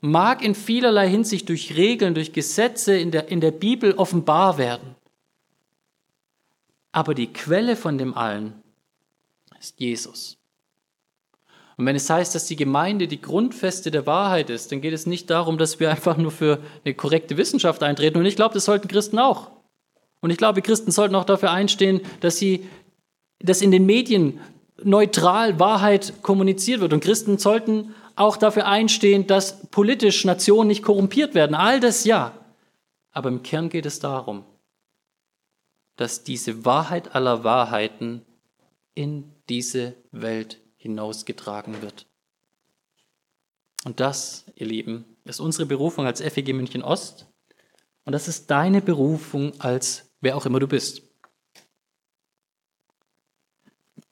mag 0.00 0.44
in 0.44 0.54
vielerlei 0.54 1.08
Hinsicht 1.08 1.48
durch 1.48 1.74
Regeln, 1.74 2.14
durch 2.14 2.32
Gesetze 2.32 2.96
in 2.96 3.10
der, 3.10 3.28
in 3.28 3.40
der 3.40 3.50
Bibel 3.50 3.94
offenbar 3.94 4.58
werden. 4.58 4.95
Aber 6.96 7.14
die 7.14 7.30
Quelle 7.30 7.76
von 7.76 7.98
dem 7.98 8.14
allen 8.14 8.54
ist 9.60 9.78
Jesus. 9.78 10.38
Und 11.76 11.84
wenn 11.84 11.94
es 11.94 12.08
heißt, 12.08 12.34
dass 12.34 12.46
die 12.46 12.56
Gemeinde 12.56 13.06
die 13.06 13.20
Grundfeste 13.20 13.90
der 13.90 14.06
Wahrheit 14.06 14.48
ist, 14.48 14.72
dann 14.72 14.80
geht 14.80 14.94
es 14.94 15.04
nicht 15.04 15.28
darum, 15.28 15.58
dass 15.58 15.78
wir 15.78 15.90
einfach 15.90 16.16
nur 16.16 16.30
für 16.30 16.58
eine 16.86 16.94
korrekte 16.94 17.36
Wissenschaft 17.36 17.82
eintreten. 17.82 18.16
Und 18.16 18.24
ich 18.24 18.34
glaube, 18.34 18.54
das 18.54 18.64
sollten 18.64 18.88
Christen 18.88 19.18
auch. 19.18 19.50
Und 20.20 20.30
ich 20.30 20.38
glaube, 20.38 20.62
Christen 20.62 20.90
sollten 20.90 21.16
auch 21.16 21.26
dafür 21.26 21.50
einstehen, 21.50 22.00
dass 22.20 22.38
sie, 22.38 22.66
dass 23.40 23.60
in 23.60 23.72
den 23.72 23.84
Medien 23.84 24.40
neutral 24.82 25.60
Wahrheit 25.60 26.22
kommuniziert 26.22 26.80
wird. 26.80 26.94
Und 26.94 27.00
Christen 27.00 27.36
sollten 27.36 27.94
auch 28.14 28.38
dafür 28.38 28.66
einstehen, 28.66 29.26
dass 29.26 29.66
politisch 29.66 30.24
Nationen 30.24 30.68
nicht 30.68 30.82
korrumpiert 30.82 31.34
werden. 31.34 31.54
All 31.54 31.78
das 31.78 32.06
ja. 32.06 32.32
Aber 33.12 33.28
im 33.28 33.42
Kern 33.42 33.68
geht 33.68 33.84
es 33.84 34.00
darum, 34.00 34.44
dass 35.96 36.24
diese 36.24 36.64
Wahrheit 36.64 37.14
aller 37.14 37.44
Wahrheiten 37.44 38.24
in 38.94 39.34
diese 39.48 39.96
Welt 40.10 40.60
hinausgetragen 40.76 41.82
wird. 41.82 42.06
Und 43.84 44.00
das, 44.00 44.46
ihr 44.54 44.66
Lieben, 44.66 45.16
ist 45.24 45.40
unsere 45.40 45.66
Berufung 45.66 46.06
als 46.06 46.20
FEG 46.20 46.54
München 46.54 46.82
Ost. 46.82 47.26
Und 48.04 48.12
das 48.12 48.28
ist 48.28 48.50
deine 48.50 48.82
Berufung 48.82 49.58
als 49.60 50.10
wer 50.20 50.36
auch 50.36 50.46
immer 50.46 50.60
du 50.60 50.68
bist. 50.68 51.02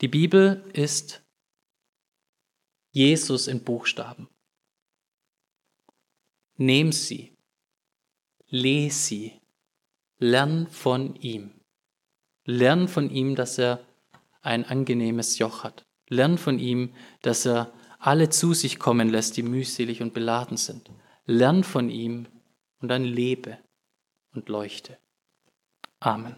Die 0.00 0.08
Bibel 0.08 0.64
ist 0.72 1.22
Jesus 2.92 3.48
in 3.48 3.64
Buchstaben. 3.64 4.28
Nehm 6.56 6.92
sie, 6.92 7.36
lese 8.46 8.98
sie, 8.98 9.40
lern 10.18 10.68
von 10.68 11.16
ihm. 11.16 11.63
Lern 12.44 12.88
von 12.88 13.10
ihm, 13.10 13.34
dass 13.34 13.58
er 13.58 13.80
ein 14.42 14.64
angenehmes 14.64 15.38
Joch 15.38 15.64
hat. 15.64 15.84
Lern 16.08 16.38
von 16.38 16.58
ihm, 16.58 16.92
dass 17.22 17.46
er 17.46 17.72
alle 17.98 18.28
zu 18.28 18.52
sich 18.52 18.78
kommen 18.78 19.08
lässt, 19.08 19.36
die 19.36 19.42
mühselig 19.42 20.02
und 20.02 20.12
beladen 20.12 20.56
sind. 20.56 20.90
Lern 21.24 21.64
von 21.64 21.88
ihm 21.88 22.26
und 22.80 22.88
dann 22.88 23.04
lebe 23.04 23.58
und 24.34 24.48
leuchte. 24.50 24.98
Amen. 26.00 26.36